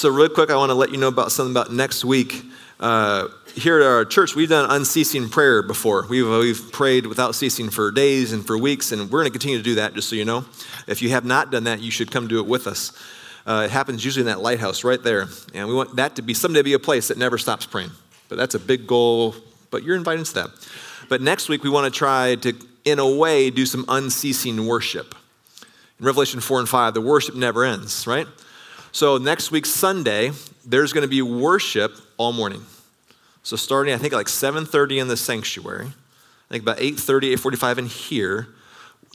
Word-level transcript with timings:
So, 0.00 0.08
real 0.08 0.30
quick, 0.30 0.48
I 0.48 0.56
want 0.56 0.70
to 0.70 0.74
let 0.74 0.92
you 0.92 0.96
know 0.96 1.08
about 1.08 1.30
something 1.30 1.52
about 1.52 1.74
next 1.74 2.06
week. 2.06 2.42
Uh, 2.80 3.28
here 3.54 3.78
at 3.78 3.86
our 3.86 4.06
church, 4.06 4.34
we've 4.34 4.48
done 4.48 4.70
unceasing 4.70 5.28
prayer 5.28 5.62
before. 5.62 6.06
We've, 6.08 6.26
we've 6.26 6.72
prayed 6.72 7.04
without 7.04 7.34
ceasing 7.34 7.68
for 7.68 7.90
days 7.90 8.32
and 8.32 8.46
for 8.46 8.56
weeks, 8.56 8.92
and 8.92 9.02
we're 9.02 9.20
going 9.20 9.26
to 9.26 9.30
continue 9.30 9.58
to 9.58 9.62
do 9.62 9.74
that, 9.74 9.92
just 9.92 10.08
so 10.08 10.16
you 10.16 10.24
know. 10.24 10.46
If 10.86 11.02
you 11.02 11.10
have 11.10 11.26
not 11.26 11.50
done 11.50 11.64
that, 11.64 11.82
you 11.82 11.90
should 11.90 12.10
come 12.10 12.28
do 12.28 12.38
it 12.38 12.46
with 12.46 12.66
us. 12.66 12.98
Uh, 13.44 13.64
it 13.66 13.70
happens 13.70 14.02
usually 14.02 14.22
in 14.22 14.28
that 14.28 14.40
lighthouse 14.40 14.84
right 14.84 15.02
there. 15.02 15.26
And 15.52 15.68
we 15.68 15.74
want 15.74 15.94
that 15.96 16.16
to 16.16 16.22
be 16.22 16.32
someday 16.32 16.62
be 16.62 16.72
a 16.72 16.78
place 16.78 17.08
that 17.08 17.18
never 17.18 17.36
stops 17.36 17.66
praying. 17.66 17.90
But 18.30 18.38
that's 18.38 18.54
a 18.54 18.58
big 18.58 18.86
goal, 18.86 19.34
but 19.70 19.82
you're 19.82 19.96
invited 19.96 20.24
to 20.24 20.34
that. 20.36 20.50
But 21.10 21.20
next 21.20 21.50
week, 21.50 21.62
we 21.62 21.68
want 21.68 21.92
to 21.92 21.98
try 21.98 22.36
to, 22.36 22.54
in 22.86 23.00
a 23.00 23.16
way, 23.16 23.50
do 23.50 23.66
some 23.66 23.84
unceasing 23.86 24.66
worship. 24.66 25.14
In 25.98 26.06
Revelation 26.06 26.40
4 26.40 26.60
and 26.60 26.68
5, 26.70 26.94
the 26.94 27.02
worship 27.02 27.34
never 27.34 27.66
ends, 27.66 28.06
right? 28.06 28.26
So 28.92 29.18
next 29.18 29.50
week, 29.50 29.66
Sunday, 29.66 30.32
there's 30.66 30.92
going 30.92 31.02
to 31.02 31.08
be 31.08 31.22
worship 31.22 31.92
all 32.16 32.32
morning. 32.32 32.64
So 33.42 33.56
starting, 33.56 33.94
I 33.94 33.98
think, 33.98 34.12
like 34.12 34.26
7.30 34.26 35.00
in 35.00 35.08
the 35.08 35.16
sanctuary, 35.16 35.86
I 35.86 36.48
think 36.48 36.62
about 36.62 36.78
8.30, 36.78 37.34
8.45 37.34 37.78
in 37.78 37.86
here, 37.86 38.48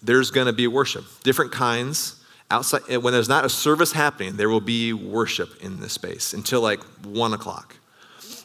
there's 0.01 0.31
going 0.31 0.47
to 0.47 0.53
be 0.53 0.67
worship. 0.67 1.03
Different 1.23 1.51
kinds. 1.51 2.21
Outside, 2.49 2.81
eh, 2.89 2.97
when 2.97 3.13
there's 3.13 3.29
not 3.29 3.43
a 3.43 3.49
service 3.49 3.91
happening, 3.91 4.37
there 4.37 4.49
will 4.49 4.61
be 4.61 4.93
worship 4.93 5.61
in 5.61 5.79
this 5.79 5.93
space 5.93 6.33
until 6.33 6.61
like 6.61 6.81
1 7.03 7.33
o'clock. 7.33 7.75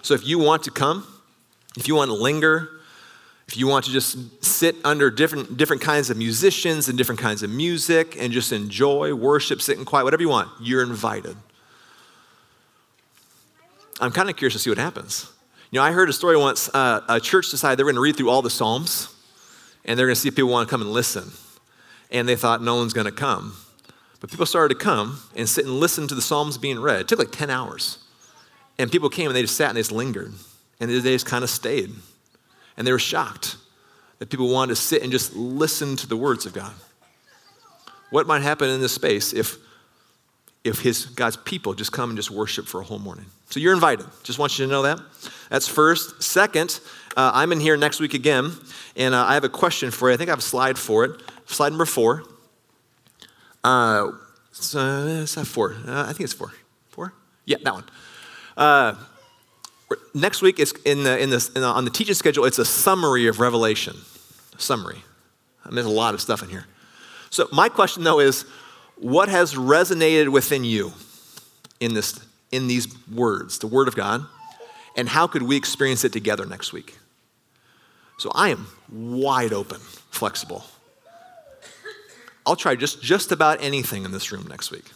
So 0.02 0.14
if 0.14 0.26
you 0.26 0.38
want 0.38 0.64
to 0.64 0.70
come, 0.70 1.06
if 1.76 1.86
you 1.86 1.94
want 1.94 2.10
to 2.10 2.14
linger, 2.14 2.79
if 3.50 3.56
you 3.56 3.66
want 3.66 3.84
to 3.86 3.90
just 3.90 4.44
sit 4.44 4.76
under 4.84 5.10
different, 5.10 5.56
different 5.56 5.82
kinds 5.82 6.08
of 6.08 6.16
musicians 6.16 6.88
and 6.88 6.96
different 6.96 7.20
kinds 7.20 7.42
of 7.42 7.50
music 7.50 8.16
and 8.16 8.32
just 8.32 8.52
enjoy 8.52 9.12
worship, 9.12 9.60
sit 9.60 9.76
in 9.76 9.84
quiet, 9.84 10.04
whatever 10.04 10.22
you 10.22 10.28
want, 10.28 10.48
you're 10.60 10.84
invited. 10.84 11.36
I'm 14.00 14.12
kind 14.12 14.30
of 14.30 14.36
curious 14.36 14.52
to 14.52 14.60
see 14.60 14.70
what 14.70 14.78
happens. 14.78 15.28
You 15.72 15.80
know, 15.80 15.82
I 15.82 15.90
heard 15.90 16.08
a 16.08 16.12
story 16.12 16.36
once 16.36 16.70
uh, 16.72 17.00
a 17.08 17.18
church 17.18 17.50
decided 17.50 17.76
they 17.76 17.82
were 17.82 17.88
going 17.88 17.96
to 17.96 18.02
read 18.02 18.16
through 18.16 18.30
all 18.30 18.40
the 18.40 18.50
Psalms 18.50 19.12
and 19.84 19.98
they're 19.98 20.06
going 20.06 20.14
to 20.14 20.20
see 20.20 20.28
if 20.28 20.36
people 20.36 20.50
want 20.50 20.68
to 20.68 20.70
come 20.70 20.80
and 20.80 20.92
listen. 20.92 21.32
And 22.12 22.28
they 22.28 22.36
thought 22.36 22.62
no 22.62 22.76
one's 22.76 22.92
going 22.92 23.06
to 23.06 23.12
come. 23.12 23.56
But 24.20 24.30
people 24.30 24.46
started 24.46 24.78
to 24.78 24.84
come 24.84 25.20
and 25.34 25.48
sit 25.48 25.64
and 25.64 25.74
listen 25.74 26.06
to 26.06 26.14
the 26.14 26.22
Psalms 26.22 26.56
being 26.56 26.78
read. 26.78 27.00
It 27.00 27.08
took 27.08 27.18
like 27.18 27.32
10 27.32 27.50
hours. 27.50 27.98
And 28.78 28.92
people 28.92 29.08
came 29.08 29.26
and 29.26 29.34
they 29.34 29.42
just 29.42 29.56
sat 29.56 29.70
and 29.70 29.76
they 29.76 29.80
just 29.80 29.90
lingered. 29.90 30.32
And 30.78 30.88
they 30.88 31.00
just 31.00 31.26
kind 31.26 31.42
of 31.42 31.50
stayed. 31.50 31.90
And 32.76 32.86
they 32.86 32.92
were 32.92 32.98
shocked 32.98 33.56
that 34.18 34.30
people 34.30 34.48
wanted 34.52 34.74
to 34.74 34.80
sit 34.80 35.02
and 35.02 35.10
just 35.10 35.34
listen 35.34 35.96
to 35.96 36.06
the 36.06 36.16
words 36.16 36.46
of 36.46 36.52
God. 36.52 36.72
What 38.10 38.26
might 38.26 38.42
happen 38.42 38.68
in 38.68 38.80
this 38.80 38.92
space 38.92 39.32
if, 39.32 39.56
if 40.64 40.80
his, 40.80 41.06
God's 41.06 41.36
people 41.36 41.74
just 41.74 41.92
come 41.92 42.10
and 42.10 42.16
just 42.16 42.30
worship 42.30 42.66
for 42.66 42.80
a 42.80 42.84
whole 42.84 42.98
morning? 42.98 43.26
So 43.50 43.60
you're 43.60 43.72
invited. 43.72 44.06
Just 44.22 44.38
want 44.38 44.58
you 44.58 44.66
to 44.66 44.70
know 44.70 44.82
that. 44.82 45.00
That's 45.48 45.66
first. 45.66 46.22
Second, 46.22 46.80
uh, 47.16 47.32
I'm 47.34 47.50
in 47.52 47.60
here 47.60 47.76
next 47.76 47.98
week 47.98 48.14
again, 48.14 48.52
and 48.96 49.14
uh, 49.14 49.24
I 49.26 49.34
have 49.34 49.44
a 49.44 49.48
question 49.48 49.90
for 49.90 50.08
you. 50.08 50.14
I 50.14 50.16
think 50.16 50.28
I 50.28 50.32
have 50.32 50.38
a 50.38 50.42
slide 50.42 50.78
for 50.78 51.04
it. 51.04 51.22
Slide 51.46 51.70
number 51.70 51.86
four. 51.86 52.24
Uh, 53.64 54.12
so, 54.52 54.78
is 54.78 55.34
that 55.34 55.46
four? 55.46 55.74
Uh, 55.86 56.02
I 56.02 56.12
think 56.12 56.20
it's 56.20 56.32
four. 56.32 56.52
Four? 56.90 57.12
Yeah, 57.44 57.56
that 57.64 57.74
one. 57.74 57.84
Uh, 58.56 58.94
next 60.14 60.42
week 60.42 60.58
is 60.58 60.72
in 60.84 61.04
the, 61.04 61.18
in 61.18 61.30
the, 61.30 61.50
in 61.54 61.62
the, 61.62 61.66
on 61.66 61.84
the 61.84 61.90
teaching 61.90 62.14
schedule 62.14 62.44
it's 62.44 62.58
a 62.58 62.64
summary 62.64 63.26
of 63.26 63.40
revelation. 63.40 63.96
Summary. 64.58 65.02
I 65.64 65.68
mean, 65.68 65.76
there's 65.76 65.86
a 65.86 65.90
lot 65.90 66.14
of 66.14 66.20
stuff 66.20 66.42
in 66.42 66.48
here. 66.48 66.66
So 67.30 67.48
my 67.52 67.68
question 67.68 68.02
though 68.04 68.20
is 68.20 68.44
what 68.96 69.28
has 69.28 69.54
resonated 69.54 70.28
within 70.28 70.64
you 70.64 70.92
in 71.78 71.94
this 71.94 72.20
in 72.50 72.66
these 72.66 72.88
words 73.08 73.60
the 73.60 73.66
word 73.66 73.88
of 73.88 73.94
god 73.94 74.26
and 74.96 75.08
how 75.08 75.26
could 75.26 75.42
we 75.42 75.56
experience 75.56 76.04
it 76.04 76.12
together 76.12 76.44
next 76.44 76.72
week? 76.72 76.98
So 78.18 78.30
i 78.34 78.50
am 78.50 78.66
wide 78.90 79.52
open 79.52 79.78
flexible. 80.10 80.64
I'll 82.44 82.56
try 82.56 82.74
just 82.74 83.00
just 83.00 83.32
about 83.32 83.62
anything 83.62 84.04
in 84.04 84.12
this 84.12 84.32
room 84.32 84.46
next 84.48 84.70
week. 84.70 84.90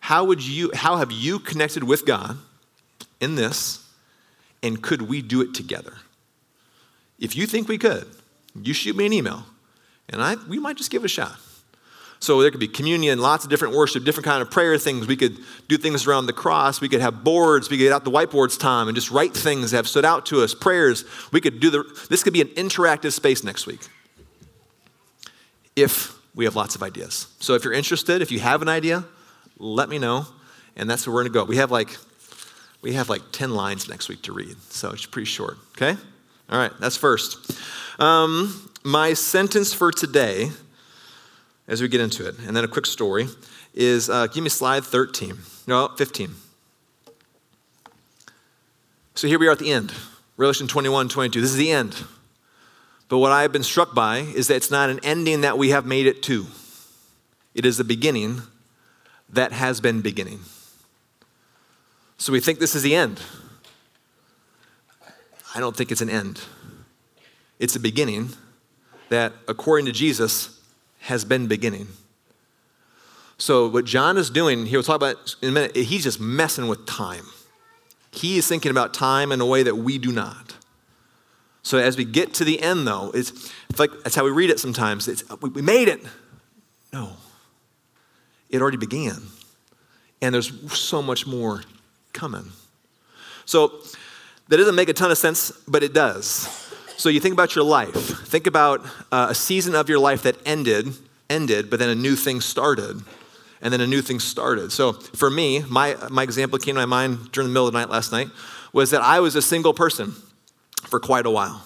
How 0.00 0.24
would 0.24 0.44
you 0.44 0.70
how 0.74 0.96
have 0.96 1.12
you 1.12 1.38
connected 1.38 1.84
with 1.84 2.04
god 2.04 2.36
in 3.20 3.36
this 3.36 3.87
and 4.62 4.82
could 4.82 5.02
we 5.02 5.22
do 5.22 5.40
it 5.40 5.54
together? 5.54 5.94
If 7.18 7.36
you 7.36 7.46
think 7.46 7.68
we 7.68 7.78
could, 7.78 8.06
you 8.60 8.72
shoot 8.72 8.96
me 8.96 9.06
an 9.06 9.12
email, 9.12 9.44
and 10.08 10.22
I, 10.22 10.36
we 10.48 10.58
might 10.58 10.76
just 10.76 10.90
give 10.90 11.02
it 11.02 11.06
a 11.06 11.08
shot. 11.08 11.36
So 12.20 12.40
there 12.42 12.50
could 12.50 12.60
be 12.60 12.68
communion, 12.68 13.20
lots 13.20 13.44
of 13.44 13.50
different 13.50 13.76
worship, 13.76 14.04
different 14.04 14.24
kind 14.24 14.42
of 14.42 14.50
prayer 14.50 14.76
things. 14.76 15.06
We 15.06 15.16
could 15.16 15.38
do 15.68 15.76
things 15.76 16.06
around 16.06 16.26
the 16.26 16.32
cross. 16.32 16.80
We 16.80 16.88
could 16.88 17.00
have 17.00 17.22
boards. 17.22 17.70
We 17.70 17.76
could 17.76 17.84
get 17.84 17.92
out 17.92 18.04
the 18.04 18.10
whiteboards 18.10 18.58
time 18.58 18.88
and 18.88 18.94
just 18.96 19.10
write 19.10 19.34
things 19.34 19.70
that 19.70 19.76
have 19.76 19.88
stood 19.88 20.04
out 20.04 20.26
to 20.26 20.42
us, 20.42 20.52
prayers. 20.52 21.04
We 21.32 21.40
could 21.40 21.60
do 21.60 21.70
the, 21.70 22.06
this 22.10 22.24
could 22.24 22.32
be 22.32 22.40
an 22.40 22.48
interactive 22.48 23.12
space 23.12 23.44
next 23.44 23.66
week 23.66 23.86
if 25.76 26.18
we 26.34 26.44
have 26.44 26.56
lots 26.56 26.74
of 26.74 26.82
ideas. 26.82 27.28
So 27.38 27.54
if 27.54 27.62
you're 27.62 27.72
interested, 27.72 28.20
if 28.20 28.32
you 28.32 28.40
have 28.40 28.62
an 28.62 28.68
idea, 28.68 29.04
let 29.58 29.88
me 29.88 29.98
know. 29.98 30.26
And 30.74 30.90
that's 30.90 31.06
where 31.06 31.14
we're 31.14 31.22
going 31.22 31.32
to 31.32 31.38
go. 31.38 31.44
We 31.44 31.56
have 31.56 31.70
like 31.70 31.96
we 32.82 32.92
have 32.94 33.08
like 33.08 33.22
10 33.32 33.50
lines 33.50 33.88
next 33.88 34.08
week 34.08 34.22
to 34.22 34.32
read, 34.32 34.56
so 34.70 34.90
it's 34.90 35.06
pretty 35.06 35.26
short, 35.26 35.58
okay? 35.76 35.96
All 36.50 36.58
right, 36.58 36.72
that's 36.80 36.96
first. 36.96 37.58
Um, 38.00 38.70
my 38.84 39.12
sentence 39.14 39.74
for 39.74 39.90
today, 39.90 40.50
as 41.66 41.82
we 41.82 41.88
get 41.88 42.00
into 42.00 42.26
it, 42.26 42.38
and 42.46 42.56
then 42.56 42.64
a 42.64 42.68
quick 42.68 42.86
story, 42.86 43.26
is 43.74 44.08
uh, 44.08 44.26
give 44.28 44.42
me 44.42 44.50
slide 44.50 44.84
13. 44.84 45.36
No, 45.66 45.88
15. 45.88 46.34
So 49.14 49.26
here 49.26 49.38
we 49.38 49.48
are 49.48 49.52
at 49.52 49.58
the 49.58 49.72
end, 49.72 49.92
Revelation 50.36 50.68
21, 50.68 51.08
22. 51.08 51.40
This 51.40 51.50
is 51.50 51.56
the 51.56 51.72
end. 51.72 52.04
But 53.08 53.18
what 53.18 53.32
I've 53.32 53.52
been 53.52 53.62
struck 53.62 53.94
by 53.94 54.18
is 54.18 54.48
that 54.48 54.56
it's 54.56 54.70
not 54.70 54.90
an 54.90 55.00
ending 55.02 55.40
that 55.40 55.58
we 55.58 55.70
have 55.70 55.84
made 55.84 56.06
it 56.06 56.22
to, 56.24 56.46
it 57.54 57.66
is 57.66 57.76
the 57.76 57.84
beginning 57.84 58.42
that 59.28 59.52
has 59.52 59.80
been 59.80 60.00
beginning. 60.00 60.40
So 62.18 62.32
we 62.32 62.40
think 62.40 62.58
this 62.58 62.74
is 62.74 62.82
the 62.82 62.96
end. 62.96 63.20
I 65.54 65.60
don't 65.60 65.76
think 65.76 65.92
it's 65.92 66.00
an 66.00 66.10
end. 66.10 66.40
It's 67.58 67.76
a 67.76 67.80
beginning 67.80 68.30
that, 69.08 69.32
according 69.46 69.86
to 69.86 69.92
Jesus, 69.92 70.60
has 71.00 71.24
been 71.24 71.46
beginning. 71.46 71.88
So, 73.38 73.68
what 73.68 73.84
John 73.84 74.16
is 74.16 74.30
doing, 74.30 74.66
he'll 74.66 74.82
talk 74.82 74.96
about 74.96 75.36
in 75.40 75.50
a 75.50 75.52
minute, 75.52 75.76
he's 75.76 76.02
just 76.02 76.20
messing 76.20 76.66
with 76.66 76.86
time. 76.86 77.24
He 78.10 78.36
is 78.36 78.48
thinking 78.48 78.70
about 78.70 78.92
time 78.92 79.30
in 79.30 79.40
a 79.40 79.46
way 79.46 79.62
that 79.62 79.76
we 79.76 79.96
do 79.96 80.10
not. 80.10 80.56
So, 81.62 81.78
as 81.78 81.96
we 81.96 82.04
get 82.04 82.34
to 82.34 82.44
the 82.44 82.60
end, 82.60 82.86
though, 82.86 83.12
it's, 83.14 83.30
it's 83.70 83.78
like 83.78 83.90
that's 84.02 84.16
how 84.16 84.24
we 84.24 84.32
read 84.32 84.50
it 84.50 84.58
sometimes. 84.58 85.06
It's, 85.06 85.22
oh, 85.30 85.38
we 85.40 85.62
made 85.62 85.86
it. 85.86 86.00
No, 86.92 87.12
it 88.50 88.60
already 88.60 88.76
began. 88.76 89.22
And 90.20 90.34
there's 90.34 90.52
so 90.76 91.00
much 91.00 91.24
more 91.24 91.62
coming. 92.18 92.52
So 93.44 93.72
that 94.48 94.56
doesn't 94.56 94.74
make 94.74 94.88
a 94.88 94.92
ton 94.92 95.10
of 95.10 95.18
sense, 95.18 95.52
but 95.68 95.82
it 95.82 95.92
does. 95.94 96.66
So 96.96 97.08
you 97.08 97.20
think 97.20 97.32
about 97.32 97.54
your 97.54 97.64
life. 97.64 97.94
Think 97.94 98.46
about 98.46 98.84
uh, 99.12 99.28
a 99.30 99.34
season 99.34 99.74
of 99.74 99.88
your 99.88 100.00
life 100.00 100.22
that 100.22 100.36
ended, 100.44 100.88
ended, 101.30 101.70
but 101.70 101.78
then 101.78 101.88
a 101.88 101.94
new 101.94 102.16
thing 102.16 102.40
started, 102.40 103.00
and 103.62 103.72
then 103.72 103.80
a 103.80 103.86
new 103.86 104.02
thing 104.02 104.18
started. 104.18 104.72
So 104.72 104.92
for 104.92 105.30
me, 105.30 105.60
my 105.68 105.96
my 106.10 106.24
example 106.24 106.58
came 106.58 106.74
to 106.74 106.80
my 106.80 106.86
mind 106.86 107.30
during 107.30 107.48
the 107.48 107.52
middle 107.52 107.68
of 107.68 107.72
the 107.72 107.78
night 107.78 107.88
last 107.88 108.10
night 108.10 108.28
was 108.72 108.90
that 108.90 109.00
I 109.00 109.20
was 109.20 109.36
a 109.36 109.42
single 109.42 109.72
person 109.72 110.14
for 110.88 110.98
quite 110.98 111.26
a 111.26 111.30
while. 111.30 111.64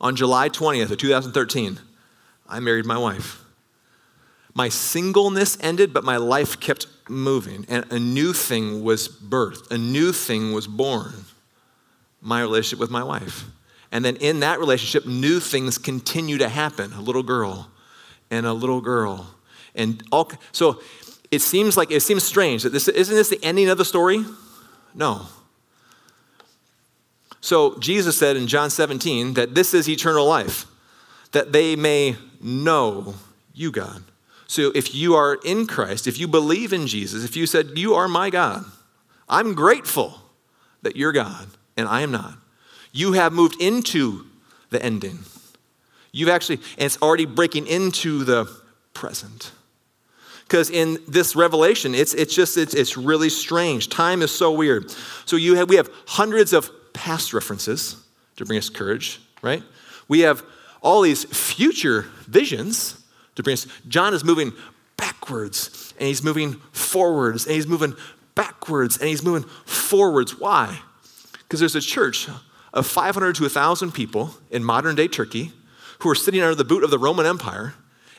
On 0.00 0.14
July 0.14 0.48
20th 0.48 0.90
of 0.90 0.98
2013, 0.98 1.78
I 2.48 2.60
married 2.60 2.84
my 2.84 2.98
wife. 2.98 3.44
My 4.54 4.68
singleness 4.68 5.56
ended, 5.60 5.92
but 5.92 6.04
my 6.04 6.16
life 6.16 6.58
kept 6.58 6.86
moving. 7.08 7.64
And 7.68 7.90
a 7.92 7.98
new 7.98 8.32
thing 8.32 8.82
was 8.82 9.08
birthed, 9.08 9.70
a 9.70 9.78
new 9.78 10.12
thing 10.12 10.52
was 10.52 10.66
born 10.66 11.24
my 12.20 12.40
relationship 12.40 12.78
with 12.78 12.90
my 12.90 13.02
wife. 13.02 13.44
And 13.90 14.04
then 14.04 14.16
in 14.16 14.40
that 14.40 14.58
relationship, 14.58 15.06
new 15.06 15.40
things 15.40 15.78
continue 15.78 16.38
to 16.38 16.48
happen 16.48 16.92
a 16.92 17.00
little 17.00 17.22
girl 17.22 17.70
and 18.30 18.44
a 18.44 18.52
little 18.52 18.80
girl. 18.80 19.34
And 19.74 20.02
all, 20.12 20.30
so 20.52 20.80
it 21.30 21.40
seems 21.40 21.76
like 21.76 21.90
it 21.90 22.00
seems 22.00 22.24
strange 22.24 22.62
that 22.64 22.70
this 22.70 22.88
isn't 22.88 23.14
this 23.14 23.28
the 23.28 23.42
ending 23.42 23.68
of 23.68 23.78
the 23.78 23.84
story? 23.84 24.24
No. 24.94 25.26
So 27.40 27.78
Jesus 27.78 28.18
said 28.18 28.36
in 28.36 28.46
John 28.46 28.68
17 28.68 29.34
that 29.34 29.54
this 29.54 29.72
is 29.72 29.88
eternal 29.88 30.26
life, 30.26 30.66
that 31.32 31.52
they 31.52 31.76
may 31.76 32.16
know 32.42 33.14
you, 33.54 33.70
God. 33.70 34.02
So 34.48 34.72
if 34.74 34.94
you 34.94 35.14
are 35.14 35.38
in 35.44 35.66
Christ, 35.66 36.06
if 36.06 36.18
you 36.18 36.26
believe 36.26 36.72
in 36.72 36.86
Jesus, 36.86 37.22
if 37.22 37.36
you 37.36 37.46
said, 37.46 37.72
You 37.76 37.94
are 37.94 38.08
my 38.08 38.30
God, 38.30 38.64
I'm 39.28 39.54
grateful 39.54 40.22
that 40.82 40.96
you're 40.96 41.12
God 41.12 41.46
and 41.76 41.86
I 41.86 42.00
am 42.00 42.10
not. 42.10 42.38
You 42.90 43.12
have 43.12 43.32
moved 43.32 43.60
into 43.60 44.24
the 44.70 44.82
ending. 44.82 45.20
You've 46.12 46.30
actually, 46.30 46.56
and 46.78 46.86
it's 46.86 47.00
already 47.02 47.26
breaking 47.26 47.66
into 47.66 48.24
the 48.24 48.50
present. 48.94 49.52
because 50.44 50.70
in 50.70 50.98
this 51.06 51.36
revelation, 51.36 51.94
it's, 51.94 52.14
it's 52.14 52.34
just, 52.34 52.56
it's, 52.56 52.72
it's 52.72 52.96
really 52.96 53.28
strange. 53.28 53.90
Time 53.90 54.22
is 54.22 54.30
so 54.30 54.50
weird. 54.50 54.90
So 55.26 55.36
you 55.36 55.56
have, 55.56 55.68
we 55.68 55.76
have 55.76 55.90
hundreds 56.06 56.54
of 56.54 56.70
past 56.94 57.34
references 57.34 57.96
to 58.36 58.46
bring 58.46 58.58
us 58.58 58.70
courage, 58.70 59.20
right? 59.42 59.62
We 60.08 60.20
have 60.20 60.42
all 60.80 61.02
these 61.02 61.24
future 61.24 62.06
visions 62.26 62.97
to 63.38 63.42
bring 63.42 63.54
us. 63.54 63.66
John 63.88 64.12
is 64.12 64.22
moving 64.22 64.52
backwards 64.96 65.94
and 65.98 66.06
he's 66.06 66.22
moving 66.22 66.54
forwards 66.72 67.46
and 67.46 67.54
he's 67.54 67.66
moving 67.66 67.94
backwards 68.34 68.98
and 68.98 69.08
he's 69.08 69.22
moving 69.22 69.48
forwards. 69.64 70.38
Why? 70.38 70.80
Because 71.32 71.60
there's 71.60 71.76
a 71.76 71.80
church 71.80 72.28
of 72.74 72.86
500 72.86 73.36
to 73.36 73.42
1,000 73.42 73.92
people 73.92 74.34
in 74.50 74.62
modern 74.62 74.94
day 74.94 75.08
Turkey 75.08 75.52
who 76.00 76.10
are 76.10 76.14
sitting 76.14 76.42
under 76.42 76.54
the 76.54 76.64
boot 76.64 76.84
of 76.84 76.90
the 76.90 76.98
Roman 76.98 77.26
Empire 77.26 77.74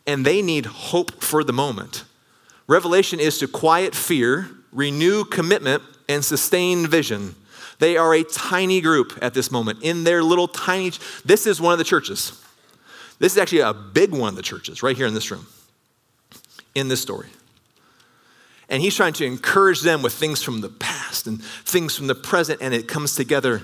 and 0.07 0.25
they 0.25 0.42
need 0.42 0.66
hope 0.66 1.22
for 1.22 1.44
the 1.44 1.54
moment. 1.54 2.06
Revelation 2.68 3.19
is 3.19 3.38
to 3.39 3.48
quiet 3.48 3.94
fear, 3.94 4.50
renew 4.72 5.24
commitment, 5.25 5.83
and 6.07 6.24
sustain 6.24 6.88
vision. 6.88 7.36
They 7.80 7.98
are 7.98 8.13
a 8.13 8.24
tiny 8.24 8.81
group 8.81 9.18
at 9.22 9.33
this 9.33 9.51
moment 9.51 9.80
in 9.81 10.04
their 10.04 10.24
little 10.24 10.48
tiny. 10.48 10.92
This 11.25 11.45
is 11.45 11.62
one 11.62 11.74
of 11.74 11.77
the 11.77 11.86
churches. 11.86 12.44
This 13.19 13.33
is 13.33 13.38
actually 13.38 13.60
a 13.60 13.74
big 13.74 14.12
one 14.12 14.30
of 14.30 14.36
the 14.36 14.42
churches 14.42 14.81
right 14.81 14.95
here 14.95 15.06
in 15.06 15.13
this 15.13 15.30
room, 15.30 15.45
in 16.74 16.88
this 16.88 17.01
story. 17.01 17.27
And 18.69 18.81
he's 18.81 18.95
trying 18.95 19.13
to 19.13 19.25
encourage 19.25 19.81
them 19.81 20.01
with 20.01 20.13
things 20.13 20.42
from 20.42 20.62
the 20.62 20.69
past 20.69 21.27
and 21.27 21.44
things 21.44 21.95
from 21.95 22.07
the 22.07 22.16
present, 22.16 22.62
and 22.62 22.74
it 22.74 22.88
comes 22.88 23.16
together 23.16 23.63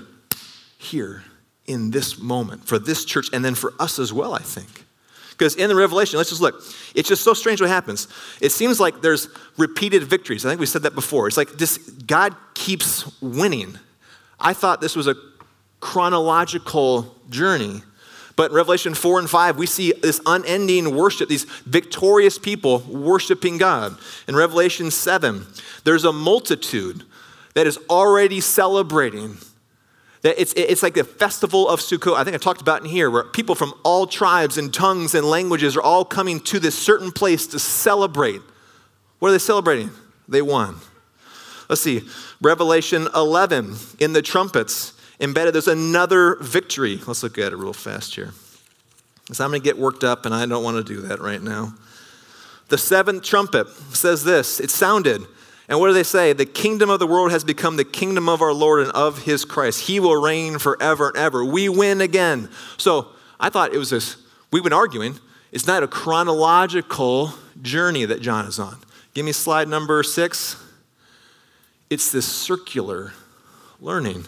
here 0.78 1.24
in 1.66 1.90
this 1.90 2.18
moment 2.18 2.66
for 2.66 2.78
this 2.78 3.04
church 3.04 3.28
and 3.32 3.44
then 3.44 3.54
for 3.54 3.72
us 3.78 3.98
as 3.98 4.12
well, 4.12 4.34
I 4.34 4.40
think. 4.40 4.84
Because 5.30 5.54
in 5.54 5.68
the 5.68 5.76
Revelation, 5.76 6.16
let's 6.16 6.30
just 6.30 6.40
look. 6.40 6.62
It's 6.94 7.08
just 7.08 7.22
so 7.22 7.34
strange 7.34 7.60
what 7.60 7.68
happens. 7.68 8.08
It 8.40 8.52
seems 8.52 8.80
like 8.80 9.02
there's 9.02 9.28
repeated 9.58 10.02
victories. 10.02 10.46
I 10.46 10.48
think 10.48 10.60
we 10.60 10.66
said 10.66 10.82
that 10.82 10.94
before. 10.94 11.28
It's 11.28 11.36
like 11.36 11.52
this 11.52 11.76
God 11.78 12.34
keeps 12.54 13.20
winning. 13.20 13.78
I 14.40 14.54
thought 14.54 14.80
this 14.80 14.96
was 14.96 15.06
a 15.06 15.14
chronological 15.80 17.14
journey. 17.28 17.82
But 18.36 18.50
in 18.50 18.56
Revelation 18.56 18.94
4 18.94 19.18
and 19.20 19.30
5, 19.30 19.56
we 19.56 19.66
see 19.66 19.92
this 19.92 20.20
unending 20.26 20.94
worship, 20.94 21.28
these 21.28 21.44
victorious 21.64 22.38
people 22.38 22.80
worshiping 22.80 23.56
God. 23.56 23.96
In 24.28 24.36
Revelation 24.36 24.90
7, 24.90 25.46
there's 25.84 26.04
a 26.04 26.12
multitude 26.12 27.02
that 27.54 27.66
is 27.66 27.78
already 27.88 28.40
celebrating. 28.42 29.38
That 30.20 30.38
it's, 30.38 30.52
it's 30.54 30.82
like 30.82 30.92
the 30.92 31.04
festival 31.04 31.66
of 31.66 31.80
Sukkot. 31.80 32.14
I 32.16 32.24
think 32.24 32.34
I 32.34 32.38
talked 32.38 32.60
about 32.60 32.82
in 32.82 32.88
here, 32.88 33.10
where 33.10 33.24
people 33.24 33.54
from 33.54 33.72
all 33.82 34.06
tribes 34.06 34.58
and 34.58 34.72
tongues 34.72 35.14
and 35.14 35.26
languages 35.26 35.74
are 35.74 35.82
all 35.82 36.04
coming 36.04 36.38
to 36.40 36.58
this 36.58 36.78
certain 36.78 37.12
place 37.12 37.46
to 37.48 37.58
celebrate. 37.58 38.42
What 39.18 39.30
are 39.30 39.32
they 39.32 39.38
celebrating? 39.38 39.90
They 40.28 40.42
won. 40.42 40.76
Let's 41.68 41.80
see, 41.80 42.02
Revelation 42.42 43.08
11, 43.14 43.76
in 43.98 44.12
the 44.12 44.22
trumpets, 44.22 44.92
embedded, 45.20 45.54
there's 45.54 45.68
another 45.68 46.36
victory. 46.36 47.00
Let's 47.06 47.22
look 47.22 47.38
at 47.38 47.52
it 47.52 47.56
real 47.56 47.72
fast 47.72 48.14
here. 48.14 48.32
Because 49.24 49.40
I'm 49.40 49.50
going 49.50 49.60
to 49.60 49.64
get 49.64 49.78
worked 49.78 50.04
up, 50.04 50.24
and 50.26 50.34
I 50.34 50.46
don't 50.46 50.62
want 50.62 50.76
to 50.76 50.94
do 50.94 51.00
that 51.02 51.20
right 51.20 51.42
now. 51.42 51.74
The 52.68 52.78
seventh 52.78 53.22
trumpet 53.22 53.68
says 53.92 54.24
this 54.24 54.60
it 54.60 54.70
sounded. 54.70 55.22
And 55.68 55.80
what 55.80 55.88
do 55.88 55.94
they 55.94 56.04
say? 56.04 56.32
The 56.32 56.46
kingdom 56.46 56.90
of 56.90 57.00
the 57.00 57.06
world 57.08 57.32
has 57.32 57.42
become 57.42 57.76
the 57.76 57.84
kingdom 57.84 58.28
of 58.28 58.40
our 58.40 58.52
Lord 58.52 58.82
and 58.82 58.92
of 58.92 59.24
his 59.24 59.44
Christ. 59.44 59.88
He 59.88 59.98
will 59.98 60.20
reign 60.20 60.58
forever 60.58 61.08
and 61.08 61.16
ever. 61.16 61.44
We 61.44 61.68
win 61.68 62.00
again. 62.00 62.48
So 62.76 63.08
I 63.40 63.50
thought 63.50 63.74
it 63.74 63.78
was 63.78 63.90
this, 63.90 64.16
we've 64.52 64.62
been 64.62 64.72
arguing, 64.72 65.18
it's 65.50 65.66
not 65.66 65.82
a 65.82 65.88
chronological 65.88 67.32
journey 67.62 68.04
that 68.04 68.20
John 68.20 68.46
is 68.46 68.58
on. 68.58 68.76
Give 69.14 69.24
me 69.24 69.32
slide 69.32 69.68
number 69.68 70.02
six. 70.02 70.62
It's 71.88 72.12
this 72.12 72.26
circular 72.26 73.12
learning 73.80 74.26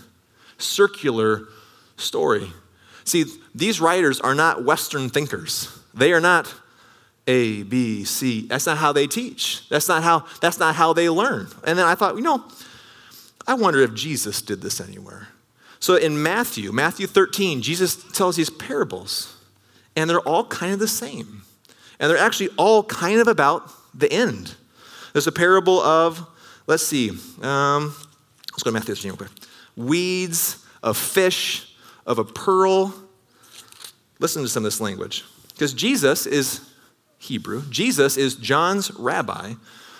circular 0.59 1.45
story. 1.97 2.53
See, 3.05 3.25
these 3.55 3.81
writers 3.81 4.21
are 4.21 4.35
not 4.35 4.65
Western 4.65 5.09
thinkers. 5.09 5.69
They 5.95 6.13
are 6.13 6.21
not 6.21 6.55
A, 7.27 7.63
B, 7.63 8.05
C. 8.05 8.47
That's 8.47 8.67
not 8.67 8.79
how 8.79 8.93
they 8.93 9.07
teach. 9.07 9.67
That's 9.69 9.89
not 9.89 10.03
how, 10.03 10.27
that's 10.41 10.59
not 10.59 10.75
how 10.75 10.93
they 10.93 11.09
learn. 11.09 11.49
And 11.65 11.79
then 11.79 11.87
I 11.87 11.95
thought, 11.95 12.17
you 12.17 12.23
know, 12.23 12.45
I 13.47 13.55
wonder 13.55 13.81
if 13.81 13.95
Jesus 13.95 14.43
did 14.43 14.61
this 14.61 14.81
anywhere. 14.81 15.29
So 15.81 15.95
in 15.95 16.23
Matthew, 16.23 16.73
Matthew 16.73 17.07
13, 17.07 17.63
Jesus 17.63 17.97
tells 18.13 18.37
these 18.37 18.51
parables, 18.51 19.35
and 19.97 20.11
they're 20.11 20.21
all 20.21 20.45
kind 20.45 20.75
of 20.75 20.81
the 20.81 20.89
same. 20.89 21.43
And 21.99 22.11
they're 22.11 22.19
actually 22.19 22.51
all 22.57 22.83
kind 22.83 23.21
of 23.21 23.27
about 23.27 23.71
the 23.95 24.13
end. 24.13 24.55
There's 25.13 25.27
a 25.27 25.33
parable 25.33 25.81
of, 25.81 26.27
let's 26.67 26.87
see, 26.87 27.11
um, 27.43 27.95
let's 28.53 28.63
go 28.63 28.71
to 28.71 28.73
Matthew 28.73 28.95
13 28.95 29.11
real 29.13 29.17
quick 29.17 29.38
weeds, 29.79 30.65
of 30.83 30.97
fish, 30.97 31.75
of 32.07 32.19
a 32.19 32.25
pearl. 32.25 32.95
Listen 34.19 34.43
to 34.43 34.49
some 34.49 34.63
of 34.63 34.65
this 34.65 34.81
language. 34.81 35.25
Because 35.55 35.73
Jesus 35.73 36.27
is 36.27 36.69
Hebrew, 37.19 37.63
Jesus 37.71 38.17
is 38.17 38.35
John's 38.35 38.91
rabbi. 38.93 39.55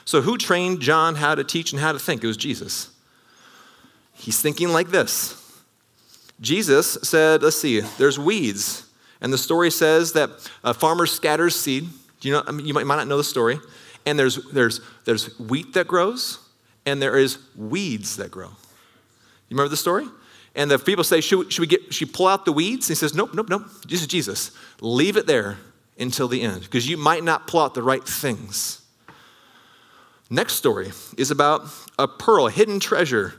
So, 0.05 0.23
who 0.23 0.39
trained 0.39 0.81
John 0.81 1.17
how 1.17 1.35
to 1.35 1.45
teach 1.45 1.73
and 1.73 1.81
how 1.81 1.93
to 1.93 1.99
think? 1.99 2.25
It 2.25 2.27
was 2.27 2.37
Jesus. 2.37 2.91
He's 4.15 4.41
thinking 4.41 4.71
like 4.71 4.89
this 4.89 5.37
Jesus 6.41 6.99
said, 7.03 7.43
let's 7.43 7.61
see, 7.61 7.81
there's 7.81 8.19
weeds. 8.19 8.85
And 9.21 9.33
the 9.33 9.39
story 9.39 9.71
says 9.71 10.13
that 10.13 10.31
a 10.63 10.73
farmer 10.73 11.07
scatters 11.07 11.57
seed. 11.57 11.89
Do 12.21 12.29
you 12.29 12.35
know, 12.35 12.43
I 12.47 12.53
mean, 12.53 12.67
you 12.67 12.75
might, 12.75 12.87
might 12.87 12.97
not 12.97 13.09
know 13.09 13.17
the 13.17 13.25
story. 13.25 13.59
And 14.07 14.19
there's, 14.19 14.37
there's, 14.53 14.81
there's 15.05 15.39
wheat 15.39 15.75
that 15.75 15.89
grows, 15.89 16.39
and 16.87 17.03
there 17.03 17.19
is 17.19 17.39
weeds 17.57 18.17
that 18.17 18.31
grow. 18.31 18.51
You 19.49 19.57
remember 19.57 19.71
the 19.71 19.77
story? 19.77 20.07
And 20.55 20.71
the 20.71 20.79
people 20.79 21.05
say, 21.05 21.21
should, 21.21 21.53
should 21.53 21.61
we 21.61 21.67
get, 21.67 21.95
should 21.95 22.09
we 22.09 22.13
pull 22.13 22.27
out 22.27 22.45
the 22.45 22.53
weeds? 22.53 22.89
And 22.89 22.97
he 22.97 22.99
says, 22.99 23.15
nope, 23.15 23.35
nope, 23.35 23.49
nope. 23.49 23.65
This 23.89 24.01
is 24.01 24.07
Jesus. 24.07 24.51
Leave 24.81 25.17
it 25.17 25.27
there 25.27 25.59
until 25.99 26.29
the 26.29 26.43
end 26.43 26.63
because 26.63 26.89
you 26.89 26.97
might 26.97 27.23
not 27.23 27.47
pull 27.47 27.61
out 27.61 27.75
the 27.75 27.83
right 27.83 28.05
things. 28.05 28.83
Next 30.31 30.55
story 30.55 30.93
is 31.17 31.31
about 31.31 31.67
a 31.99 32.07
pearl, 32.07 32.49
a 32.49 32.51
hidden 32.51 32.81
treasure, 32.81 33.35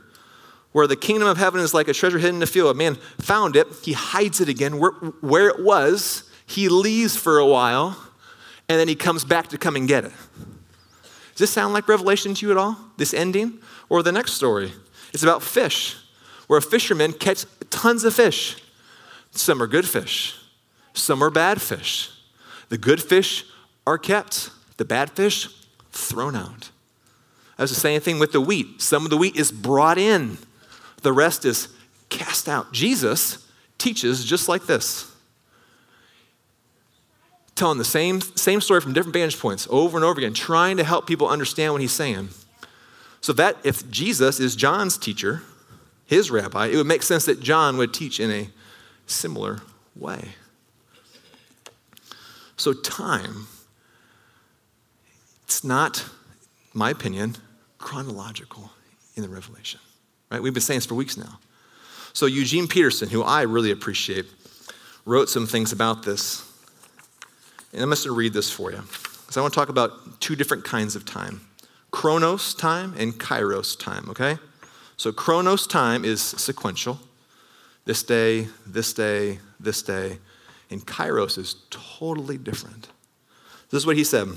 where 0.72 0.86
the 0.86 0.96
kingdom 0.96 1.28
of 1.28 1.36
heaven 1.36 1.60
is 1.60 1.74
like 1.74 1.88
a 1.88 1.92
treasure 1.94 2.18
hidden 2.18 2.36
in 2.36 2.42
a 2.42 2.46
field. 2.46 2.70
A 2.70 2.74
man 2.74 2.96
found 3.20 3.54
it, 3.56 3.66
he 3.82 3.92
hides 3.92 4.40
it 4.40 4.48
again 4.48 4.78
where, 4.78 4.92
where 5.20 5.48
it 5.48 5.62
was, 5.62 6.28
he 6.46 6.68
leaves 6.68 7.16
for 7.16 7.38
a 7.38 7.46
while, 7.46 7.96
and 8.68 8.78
then 8.78 8.88
he 8.88 8.96
comes 8.96 9.24
back 9.24 9.48
to 9.48 9.58
come 9.58 9.76
and 9.76 9.86
get 9.86 10.04
it. 10.04 10.12
Does 11.32 11.38
this 11.38 11.50
sound 11.50 11.74
like 11.74 11.88
Revelation 11.88 12.34
to 12.34 12.46
you 12.46 12.52
at 12.52 12.58
all? 12.58 12.76
This 12.96 13.14
ending? 13.14 13.58
Or 13.88 14.02
the 14.02 14.12
next 14.12 14.32
story? 14.32 14.72
It's 15.12 15.22
about 15.22 15.42
fish, 15.42 15.96
where 16.50 16.58
a 16.58 16.62
fisherman 16.62 17.12
catch 17.12 17.44
tons 17.70 18.02
of 18.02 18.12
fish. 18.12 18.56
Some 19.30 19.62
are 19.62 19.68
good 19.68 19.86
fish, 19.86 20.36
some 20.94 21.22
are 21.22 21.30
bad 21.30 21.62
fish. 21.62 22.10
The 22.70 22.76
good 22.76 23.00
fish 23.00 23.44
are 23.86 23.96
kept, 23.96 24.50
the 24.76 24.84
bad 24.84 25.10
fish 25.10 25.46
thrown 25.92 26.34
out. 26.34 26.72
That's 27.56 27.70
the 27.70 27.78
same 27.78 28.00
thing 28.00 28.18
with 28.18 28.32
the 28.32 28.40
wheat. 28.40 28.82
Some 28.82 29.04
of 29.04 29.10
the 29.10 29.16
wheat 29.16 29.36
is 29.36 29.52
brought 29.52 29.96
in, 29.96 30.38
the 31.02 31.12
rest 31.12 31.44
is 31.44 31.68
cast 32.08 32.48
out. 32.48 32.72
Jesus 32.72 33.46
teaches 33.78 34.24
just 34.24 34.48
like 34.48 34.66
this. 34.66 35.08
Telling 37.54 37.78
the 37.78 37.84
same, 37.84 38.20
same 38.20 38.60
story 38.60 38.80
from 38.80 38.92
different 38.92 39.14
vantage 39.14 39.38
points 39.38 39.68
over 39.70 39.96
and 39.96 40.04
over 40.04 40.18
again, 40.18 40.34
trying 40.34 40.78
to 40.78 40.82
help 40.82 41.06
people 41.06 41.28
understand 41.28 41.74
what 41.74 41.80
he's 41.80 41.92
saying. 41.92 42.30
So 43.20 43.32
that 43.34 43.56
if 43.62 43.88
Jesus 43.88 44.40
is 44.40 44.56
John's 44.56 44.98
teacher, 44.98 45.42
his 46.10 46.28
rabbi, 46.28 46.66
it 46.66 46.76
would 46.76 46.88
make 46.88 47.04
sense 47.04 47.26
that 47.26 47.38
John 47.38 47.76
would 47.76 47.94
teach 47.94 48.18
in 48.18 48.32
a 48.32 48.48
similar 49.06 49.60
way. 49.94 50.30
So 52.56 52.72
time, 52.72 53.46
it's 55.44 55.62
not, 55.62 56.04
my 56.74 56.90
opinion, 56.90 57.36
chronological 57.78 58.72
in 59.14 59.22
the 59.22 59.28
Revelation. 59.28 59.78
Right? 60.32 60.42
We've 60.42 60.52
been 60.52 60.60
saying 60.60 60.78
this 60.78 60.86
for 60.86 60.96
weeks 60.96 61.16
now. 61.16 61.38
So 62.12 62.26
Eugene 62.26 62.66
Peterson, 62.66 63.08
who 63.08 63.22
I 63.22 63.42
really 63.42 63.70
appreciate, 63.70 64.26
wrote 65.04 65.28
some 65.28 65.46
things 65.46 65.70
about 65.70 66.02
this. 66.02 66.44
And 67.72 67.84
I'm 67.84 67.90
just 67.90 68.04
going 68.04 68.16
to 68.16 68.18
read 68.18 68.32
this 68.32 68.50
for 68.50 68.72
you. 68.72 68.78
Because 68.80 69.36
I 69.36 69.42
want 69.42 69.54
to 69.54 69.60
talk 69.60 69.68
about 69.68 70.20
two 70.20 70.34
different 70.34 70.64
kinds 70.64 70.96
of 70.96 71.04
time 71.04 71.42
chronos 71.92 72.52
time 72.52 72.94
and 72.98 73.14
kairos 73.14 73.78
time, 73.78 74.10
okay? 74.10 74.38
So 75.00 75.12
chronos 75.12 75.66
time 75.66 76.04
is 76.04 76.20
sequential. 76.20 77.00
This 77.86 78.02
day, 78.02 78.48
this 78.66 78.92
day, 78.92 79.38
this 79.58 79.80
day. 79.80 80.18
And 80.68 80.86
kairos 80.86 81.38
is 81.38 81.56
totally 81.70 82.36
different. 82.36 82.88
This 83.70 83.78
is 83.78 83.86
what 83.86 83.96
he 83.96 84.04
said. 84.04 84.28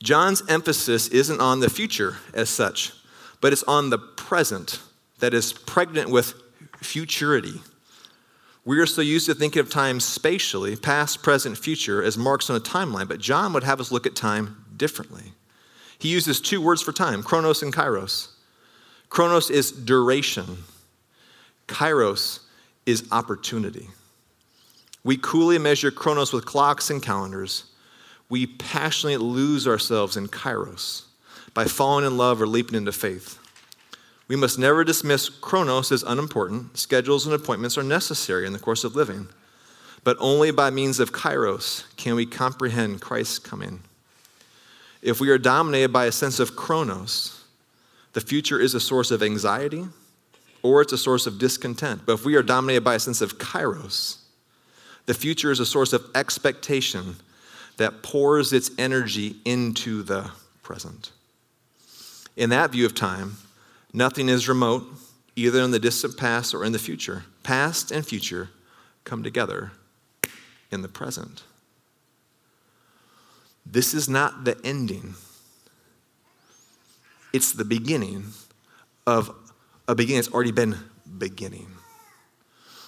John's 0.00 0.44
emphasis 0.48 1.08
isn't 1.08 1.40
on 1.40 1.58
the 1.58 1.68
future 1.68 2.18
as 2.32 2.48
such, 2.48 2.92
but 3.40 3.52
it's 3.52 3.64
on 3.64 3.90
the 3.90 3.98
present 3.98 4.78
that 5.18 5.34
is 5.34 5.52
pregnant 5.52 6.10
with 6.10 6.34
futurity. 6.76 7.60
We 8.64 8.78
are 8.78 8.86
so 8.86 9.02
used 9.02 9.26
to 9.26 9.34
thinking 9.34 9.58
of 9.58 9.68
time 9.68 9.98
spatially, 9.98 10.76
past, 10.76 11.24
present, 11.24 11.58
future, 11.58 12.00
as 12.04 12.16
marks 12.16 12.50
on 12.50 12.54
a 12.54 12.60
timeline, 12.60 13.08
but 13.08 13.18
John 13.18 13.52
would 13.52 13.64
have 13.64 13.80
us 13.80 13.90
look 13.90 14.06
at 14.06 14.14
time 14.14 14.64
differently. 14.76 15.32
He 15.98 16.10
uses 16.10 16.40
two 16.40 16.60
words 16.60 16.82
for 16.82 16.92
time 16.92 17.24
chronos 17.24 17.64
and 17.64 17.74
kairos. 17.74 18.28
Chronos 19.14 19.48
is 19.48 19.70
duration, 19.70 20.64
kairos 21.68 22.40
is 22.84 23.06
opportunity. 23.12 23.86
We 25.04 25.16
coolly 25.18 25.56
measure 25.56 25.92
chronos 25.92 26.32
with 26.32 26.44
clocks 26.44 26.90
and 26.90 27.00
calendars. 27.00 27.66
We 28.28 28.48
passionately 28.48 29.24
lose 29.24 29.68
ourselves 29.68 30.16
in 30.16 30.26
kairos 30.26 31.04
by 31.54 31.66
falling 31.66 32.04
in 32.04 32.16
love 32.16 32.42
or 32.42 32.48
leaping 32.48 32.74
into 32.74 32.90
faith. 32.90 33.38
We 34.26 34.34
must 34.34 34.58
never 34.58 34.82
dismiss 34.82 35.28
chronos 35.28 35.92
as 35.92 36.02
unimportant. 36.02 36.76
Schedules 36.76 37.24
and 37.24 37.36
appointments 37.36 37.78
are 37.78 37.84
necessary 37.84 38.48
in 38.48 38.52
the 38.52 38.58
course 38.58 38.82
of 38.82 38.96
living. 38.96 39.28
But 40.02 40.16
only 40.18 40.50
by 40.50 40.70
means 40.70 40.98
of 40.98 41.12
kairos 41.12 41.84
can 41.96 42.16
we 42.16 42.26
comprehend 42.26 43.00
Christ's 43.00 43.38
coming. 43.38 43.78
If 45.02 45.20
we 45.20 45.30
are 45.30 45.38
dominated 45.38 45.92
by 45.92 46.06
a 46.06 46.10
sense 46.12 46.40
of 46.40 46.56
chronos, 46.56 47.43
the 48.14 48.20
future 48.20 48.58
is 48.58 48.74
a 48.74 48.80
source 48.80 49.10
of 49.10 49.22
anxiety 49.22 49.86
or 50.62 50.80
it's 50.80 50.92
a 50.92 50.98
source 50.98 51.26
of 51.26 51.38
discontent. 51.38 52.02
But 52.06 52.14
if 52.14 52.24
we 52.24 52.36
are 52.36 52.42
dominated 52.42 52.82
by 52.82 52.94
a 52.94 52.98
sense 52.98 53.20
of 53.20 53.38
kairos, 53.38 54.16
the 55.06 55.14
future 55.14 55.50
is 55.50 55.60
a 55.60 55.66
source 55.66 55.92
of 55.92 56.02
expectation 56.14 57.16
that 57.76 58.02
pours 58.02 58.52
its 58.52 58.70
energy 58.78 59.36
into 59.44 60.02
the 60.02 60.30
present. 60.62 61.10
In 62.36 62.50
that 62.50 62.70
view 62.70 62.86
of 62.86 62.94
time, 62.94 63.36
nothing 63.92 64.28
is 64.28 64.48
remote, 64.48 64.84
either 65.36 65.60
in 65.60 65.70
the 65.70 65.78
distant 65.78 66.16
past 66.16 66.54
or 66.54 66.64
in 66.64 66.72
the 66.72 66.78
future. 66.78 67.24
Past 67.42 67.90
and 67.90 68.06
future 68.06 68.48
come 69.04 69.22
together 69.22 69.72
in 70.70 70.82
the 70.82 70.88
present. 70.88 71.42
This 73.66 73.92
is 73.92 74.08
not 74.08 74.44
the 74.44 74.58
ending, 74.64 75.14
it's 77.34 77.52
the 77.52 77.64
beginning 77.64 78.26
of 79.08 79.34
a 79.88 79.94
beginning 79.94 80.22
that's 80.22 80.32
already 80.32 80.52
been 80.52 80.76
beginning. 81.18 81.66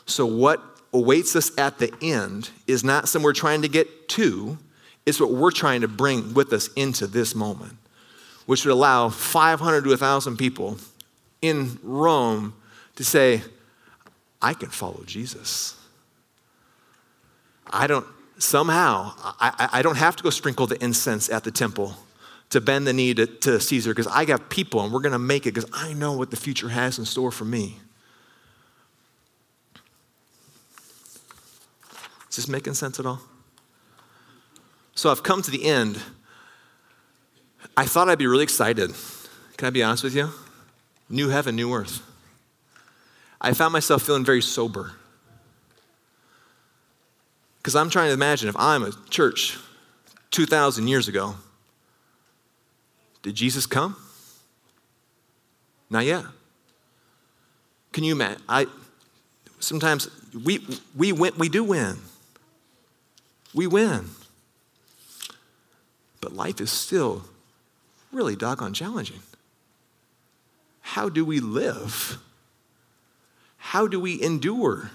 So, 0.07 0.25
what 0.25 0.63
awaits 0.93 1.35
us 1.35 1.51
at 1.59 1.79
the 1.79 1.93
end 2.01 2.51
is 2.69 2.85
not 2.85 3.09
somewhere 3.09 3.33
trying 3.33 3.63
to 3.63 3.69
get 3.69 4.09
to, 4.11 4.57
it's 5.05 5.21
what 5.21 5.33
we're 5.33 5.51
trying 5.51 5.81
to 5.81 5.89
bring 5.89 6.33
with 6.33 6.53
us 6.53 6.69
into 6.75 7.09
this 7.09 7.35
moment, 7.35 7.77
which 8.47 8.65
would 8.65 8.73
allow 8.73 9.09
500 9.09 9.83
to 9.83 9.91
1,000 9.91 10.37
people 10.37 10.79
in 11.43 11.79
Rome 11.83 12.55
to 12.95 13.05
say, 13.05 13.43
I 14.41 14.55
can 14.55 14.71
follow 14.71 15.03
Jesus. 15.05 15.77
I 17.67 17.89
don't, 17.89 18.07
somehow, 18.39 19.13
I, 19.41 19.69
I 19.73 19.83
don't 19.83 19.97
have 19.97 20.15
to 20.17 20.23
go 20.23 20.31
sprinkle 20.31 20.69
the 20.69 20.83
incense 20.83 21.29
at 21.29 21.43
the 21.43 21.51
temple 21.51 21.97
to 22.51 22.61
bend 22.61 22.87
the 22.87 22.93
knee 22.93 23.15
to, 23.15 23.27
to 23.27 23.61
Caesar 23.61 23.91
because 23.91 24.07
I 24.07 24.25
got 24.25 24.51
people 24.51 24.83
and 24.83 24.93
we're 24.93 25.01
going 25.01 25.13
to 25.13 25.19
make 25.19 25.47
it 25.47 25.55
because 25.55 25.71
I 25.73 25.93
know 25.93 26.13
what 26.13 26.31
the 26.31 26.37
future 26.37 26.69
has 26.69 26.99
in 26.99 27.05
store 27.05 27.31
for 27.31 27.45
me. 27.45 27.79
Is 32.31 32.37
this 32.37 32.49
making 32.49 32.75
sense 32.75 33.01
at 33.01 33.07
all? 33.07 33.21
So 34.95 35.11
I've 35.11 35.23
come 35.23 35.43
to 35.43 35.51
the 35.51 35.65
end. 35.65 35.99
I 37.77 37.87
thought 37.87 38.09
I'd 38.09 38.19
be 38.19 38.27
really 38.27 38.45
excited. 38.45 38.93
Can 39.57 39.67
I 39.67 39.71
be 39.71 39.83
honest 39.83 40.05
with 40.05 40.15
you? 40.15 40.31
New 41.09 41.29
heaven, 41.29 41.57
new 41.57 41.73
earth. 41.73 42.03
I 43.41 43.53
found 43.53 43.73
myself 43.73 44.03
feeling 44.03 44.25
very 44.25 44.43
sober. 44.43 44.93
Because 47.59 47.75
I'm 47.75 47.91
trying 47.91 48.09
to 48.09 48.15
imagine 48.15 48.49
if 48.49 48.57
I'm 48.57 48.83
a 48.83 48.93
church 49.11 49.59
2,000 50.31 50.89
years 50.89 51.09
ago, 51.09 51.35
did 53.27 53.35
Jesus 53.35 53.67
come? 53.67 53.97
Not 55.91 56.05
yet. 56.05 56.25
Can 57.93 58.05
you 58.05 58.13
imagine? 58.13 58.41
I 58.49 58.67
sometimes 59.59 60.09
we 60.33 60.65
we 60.95 61.11
win, 61.11 61.33
we 61.37 61.49
do 61.49 61.65
win 61.65 61.99
we 63.53 63.67
win. 63.67 64.11
But 66.21 66.35
life 66.35 66.61
is 66.61 66.71
still 66.71 67.25
really 68.13 68.37
doggone 68.37 68.75
challenging. 68.75 69.21
How 70.81 71.09
do 71.09 71.25
we 71.25 71.41
live? 71.41 72.19
How 73.57 73.89
do 73.89 73.99
we 73.99 74.23
endure? 74.23 74.91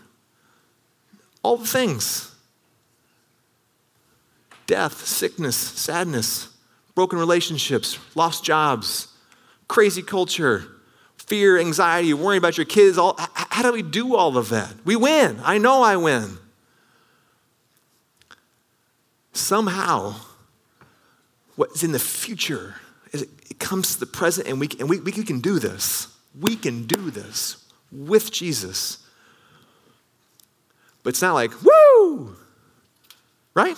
All 1.44 1.58
the 1.58 1.68
things 1.68 2.34
death, 4.68 5.06
sickness, 5.06 5.58
sadness, 5.58 6.51
broken 7.02 7.18
relationships, 7.18 7.98
lost 8.14 8.44
jobs, 8.44 9.08
crazy 9.68 10.04
culture, 10.04 10.68
fear, 11.18 11.58
anxiety, 11.58 12.14
worrying 12.14 12.38
about 12.38 12.60
your 12.60 12.66
kids. 12.66 12.96
All, 12.96 13.16
how 13.18 13.64
do 13.64 13.74
we 13.74 13.82
do 13.82 14.16
all 14.16 14.38
of 14.38 14.50
that? 14.50 14.72
We 14.86 14.96
win. 14.96 15.40
I 15.44 15.58
know 15.58 15.82
I 15.82 15.96
win 15.96 16.38
somehow 19.34 20.14
what's 21.56 21.82
in 21.82 21.92
the 21.92 21.98
future 21.98 22.76
is 23.12 23.24
it, 23.24 23.58
comes 23.58 23.96
to 23.96 24.00
the 24.00 24.06
present 24.06 24.48
and 24.48 24.60
we, 24.60 24.70
and 24.80 24.88
we, 24.88 25.00
we 25.00 25.12
can 25.12 25.40
do 25.40 25.58
this. 25.58 26.08
We 26.40 26.56
can 26.56 26.86
do 26.86 27.10
this 27.10 27.66
with 27.92 28.32
Jesus. 28.32 29.00
But 31.02 31.10
it's 31.10 31.22
not 31.24 31.34
like, 31.34 31.52
woo! 31.64 32.36
Right? 33.56 33.78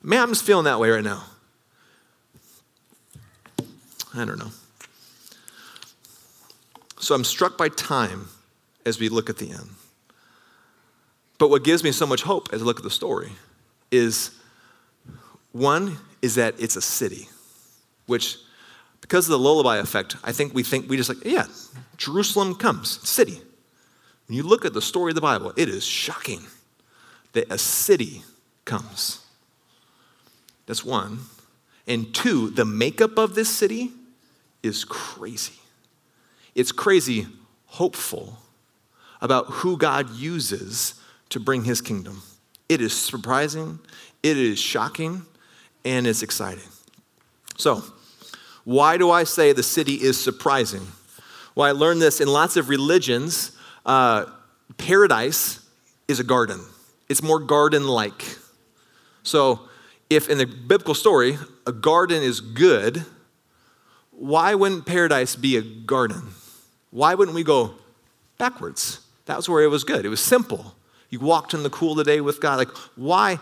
Man, 0.00 0.22
I'm 0.22 0.28
just 0.28 0.44
feeling 0.44 0.66
that 0.66 0.78
way 0.78 0.90
right 0.90 1.02
now. 1.02 1.24
I 4.14 4.24
don't 4.24 4.38
know. 4.38 4.50
So 6.98 7.14
I'm 7.14 7.24
struck 7.24 7.56
by 7.56 7.68
time 7.68 8.28
as 8.84 9.00
we 9.00 9.08
look 9.08 9.30
at 9.30 9.38
the 9.38 9.50
end. 9.50 9.70
But 11.38 11.48
what 11.48 11.64
gives 11.64 11.82
me 11.82 11.92
so 11.92 12.06
much 12.06 12.22
hope 12.22 12.48
as 12.52 12.60
I 12.60 12.64
look 12.64 12.78
at 12.78 12.82
the 12.82 12.90
story 12.90 13.32
is 13.90 14.30
one 15.52 15.96
is 16.22 16.34
that 16.34 16.54
it's 16.58 16.76
a 16.76 16.82
city, 16.82 17.28
which, 18.06 18.36
because 19.00 19.26
of 19.26 19.30
the 19.30 19.38
lullaby 19.38 19.78
effect, 19.78 20.16
I 20.22 20.32
think 20.32 20.54
we 20.54 20.62
think 20.62 20.88
we 20.88 20.96
just 20.96 21.08
like, 21.08 21.24
yeah, 21.24 21.46
Jerusalem 21.96 22.54
comes, 22.54 23.06
city. 23.08 23.40
When 24.28 24.36
you 24.36 24.42
look 24.42 24.64
at 24.64 24.74
the 24.74 24.82
story 24.82 25.12
of 25.12 25.14
the 25.14 25.22
Bible, 25.22 25.52
it 25.56 25.68
is 25.68 25.84
shocking 25.84 26.42
that 27.32 27.50
a 27.50 27.58
city 27.58 28.22
comes. 28.64 29.24
That's 30.66 30.84
one. 30.84 31.20
And 31.86 32.14
two, 32.14 32.50
the 32.50 32.64
makeup 32.64 33.18
of 33.18 33.34
this 33.34 33.48
city 33.48 33.92
is 34.62 34.84
crazy. 34.84 35.60
It's 36.54 36.72
crazy 36.72 37.26
hopeful 37.66 38.38
about 39.20 39.46
who 39.46 39.76
God 39.76 40.10
uses 40.10 40.94
to 41.30 41.40
bring 41.40 41.64
his 41.64 41.80
kingdom. 41.80 42.22
It 42.68 42.80
is 42.80 42.92
surprising, 42.92 43.78
it 44.22 44.36
is 44.36 44.58
shocking, 44.58 45.22
and 45.84 46.06
it's 46.06 46.22
exciting. 46.22 46.64
So, 47.56 47.82
why 48.64 48.96
do 48.96 49.10
I 49.10 49.24
say 49.24 49.52
the 49.52 49.62
city 49.62 49.94
is 49.94 50.22
surprising? 50.22 50.86
Well, 51.54 51.66
I 51.66 51.72
learned 51.72 52.02
this 52.02 52.20
in 52.20 52.28
lots 52.28 52.56
of 52.56 52.68
religions. 52.68 53.52
Uh, 53.84 54.26
paradise 54.78 55.64
is 56.08 56.20
a 56.20 56.24
garden, 56.24 56.60
it's 57.08 57.22
more 57.22 57.38
garden 57.38 57.86
like. 57.86 58.24
So, 59.22 59.60
if 60.08 60.28
in 60.28 60.38
the 60.38 60.46
biblical 60.46 60.94
story 60.94 61.38
a 61.66 61.72
garden 61.72 62.22
is 62.22 62.40
good, 62.40 63.04
why 64.20 64.54
wouldn't 64.54 64.84
paradise 64.84 65.34
be 65.34 65.56
a 65.56 65.62
garden? 65.62 66.34
Why 66.90 67.14
wouldn't 67.14 67.34
we 67.34 67.42
go 67.42 67.74
backwards? 68.36 69.00
That 69.24 69.38
was 69.38 69.48
where 69.48 69.62
it 69.62 69.68
was 69.68 69.82
good. 69.82 70.04
It 70.04 70.10
was 70.10 70.20
simple. 70.20 70.74
You 71.08 71.20
walked 71.20 71.54
in 71.54 71.62
the 71.62 71.70
cool 71.70 71.92
of 71.92 71.96
the 71.96 72.04
day 72.04 72.20
with 72.20 72.38
God. 72.38 72.58
Like, 72.58 72.68
why? 72.96 73.38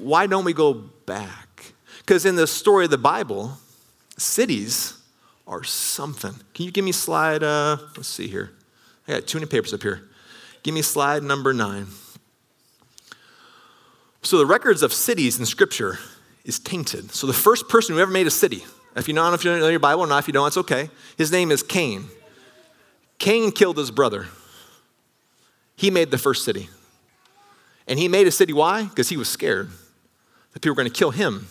why 0.00 0.26
don't 0.26 0.44
we 0.44 0.52
go 0.52 0.74
back? 0.74 1.72
Because 1.98 2.26
in 2.26 2.34
the 2.34 2.48
story 2.48 2.86
of 2.86 2.90
the 2.90 2.98
Bible, 2.98 3.58
cities 4.18 4.94
are 5.46 5.62
something. 5.62 6.34
Can 6.52 6.64
you 6.64 6.72
give 6.72 6.84
me 6.84 6.92
slide, 6.92 7.44
uh, 7.44 7.76
let's 7.96 8.08
see 8.08 8.26
here. 8.26 8.50
I 9.06 9.12
got 9.12 9.28
too 9.28 9.38
many 9.38 9.48
papers 9.48 9.72
up 9.72 9.82
here. 9.82 10.08
Give 10.64 10.74
me 10.74 10.82
slide 10.82 11.22
number 11.22 11.52
nine. 11.52 11.86
So 14.22 14.38
the 14.38 14.46
records 14.46 14.82
of 14.82 14.92
cities 14.92 15.38
in 15.38 15.46
Scripture 15.46 16.00
is 16.44 16.58
tainted. 16.58 17.12
So 17.12 17.28
the 17.28 17.32
first 17.32 17.68
person 17.68 17.94
who 17.94 18.00
ever 18.00 18.10
made 18.10 18.26
a 18.26 18.30
city, 18.32 18.64
if 18.96 19.08
you 19.08 19.14
know, 19.14 19.32
if 19.32 19.44
you 19.44 19.50
don't 19.50 19.60
know 19.60 19.68
your 19.68 19.78
Bible 19.78 20.02
or 20.02 20.06
not, 20.06 20.18
if 20.18 20.26
you 20.26 20.32
don't, 20.32 20.46
it's 20.46 20.56
okay. 20.56 20.90
His 21.18 21.30
name 21.30 21.50
is 21.50 21.62
Cain. 21.62 22.06
Cain 23.18 23.52
killed 23.52 23.76
his 23.76 23.90
brother. 23.90 24.26
He 25.76 25.90
made 25.90 26.10
the 26.10 26.18
first 26.18 26.44
city. 26.44 26.68
And 27.86 27.98
he 27.98 28.08
made 28.08 28.26
a 28.26 28.30
city. 28.30 28.52
Why? 28.52 28.84
Because 28.84 29.08
he 29.08 29.16
was 29.16 29.28
scared 29.28 29.70
that 30.52 30.60
people 30.60 30.72
were 30.72 30.82
going 30.82 30.90
to 30.90 30.98
kill 30.98 31.10
him. 31.10 31.48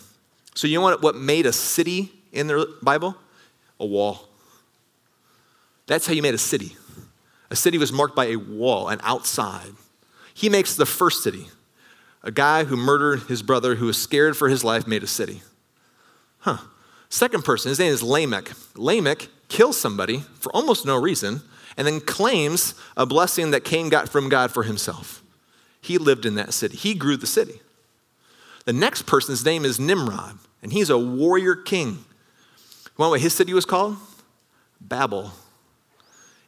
So, 0.54 0.66
you 0.66 0.78
know 0.78 0.82
what, 0.82 1.02
what 1.02 1.14
made 1.14 1.46
a 1.46 1.52
city 1.52 2.12
in 2.32 2.46
the 2.48 2.74
Bible? 2.82 3.16
A 3.78 3.86
wall. 3.86 4.28
That's 5.86 6.06
how 6.06 6.12
you 6.12 6.22
made 6.22 6.34
a 6.34 6.38
city. 6.38 6.76
A 7.50 7.56
city 7.56 7.78
was 7.78 7.92
marked 7.92 8.16
by 8.16 8.26
a 8.26 8.36
wall, 8.36 8.88
an 8.88 8.98
outside. 9.02 9.72
He 10.34 10.48
makes 10.48 10.74
the 10.74 10.86
first 10.86 11.22
city. 11.22 11.46
A 12.22 12.32
guy 12.32 12.64
who 12.64 12.76
murdered 12.76 13.22
his 13.28 13.42
brother, 13.42 13.76
who 13.76 13.86
was 13.86 13.96
scared 13.96 14.36
for 14.36 14.48
his 14.48 14.64
life, 14.64 14.86
made 14.86 15.04
a 15.04 15.06
city. 15.06 15.42
Huh. 16.38 16.58
Second 17.16 17.46
person, 17.46 17.70
his 17.70 17.78
name 17.78 17.94
is 17.94 18.02
Lamech. 18.02 18.52
Lamech 18.74 19.28
kills 19.48 19.80
somebody 19.80 20.18
for 20.38 20.54
almost 20.54 20.84
no 20.84 21.00
reason 21.00 21.40
and 21.78 21.86
then 21.86 21.98
claims 21.98 22.74
a 22.94 23.06
blessing 23.06 23.52
that 23.52 23.64
Cain 23.64 23.88
got 23.88 24.10
from 24.10 24.28
God 24.28 24.50
for 24.50 24.64
himself. 24.64 25.22
He 25.80 25.96
lived 25.96 26.26
in 26.26 26.34
that 26.34 26.52
city, 26.52 26.76
he 26.76 26.92
grew 26.92 27.16
the 27.16 27.26
city. 27.26 27.62
The 28.66 28.74
next 28.74 29.06
person's 29.06 29.46
name 29.46 29.64
is 29.64 29.80
Nimrod, 29.80 30.38
and 30.62 30.74
he's 30.74 30.90
a 30.90 30.98
warrior 30.98 31.54
king. 31.56 31.88
You 31.88 32.92
want 32.98 33.12
what 33.12 33.22
his 33.22 33.32
city 33.32 33.54
was 33.54 33.64
called? 33.64 33.96
Babel. 34.78 35.32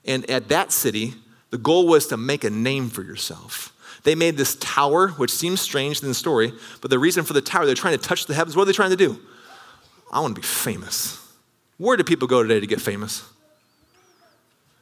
And 0.05 0.29
at 0.29 0.49
that 0.51 0.71
city, 0.71 1.15
the 1.49 1.57
goal 1.57 1.87
was 1.87 2.09
to 2.09 2.19
make 2.19 2.45
a 2.45 2.51
name 2.51 2.91
for 2.91 3.03
yourself. 3.03 3.73
They 4.03 4.15
made 4.15 4.37
this 4.37 4.55
tower, 4.57 5.09
which 5.13 5.31
seems 5.31 5.63
strange 5.63 6.03
in 6.03 6.09
the 6.09 6.15
story, 6.15 6.53
but 6.83 6.91
the 6.91 6.99
reason 6.99 7.25
for 7.25 7.33
the 7.33 7.41
tower, 7.41 7.65
they're 7.65 7.75
trying 7.75 7.97
to 7.97 8.05
touch 8.07 8.27
the 8.27 8.35
heavens. 8.35 8.55
What 8.55 8.65
are 8.65 8.67
they 8.67 8.73
trying 8.73 8.91
to 8.91 8.97
do? 8.97 9.19
I 10.11 10.21
want 10.21 10.35
to 10.35 10.41
be 10.41 10.47
famous. 10.47 11.25
Where 11.77 11.97
do 11.97 12.05
people 12.05 12.29
go 12.29 12.43
today 12.43 12.61
to 12.61 12.67
get 12.67 12.81
famous? 12.81 13.25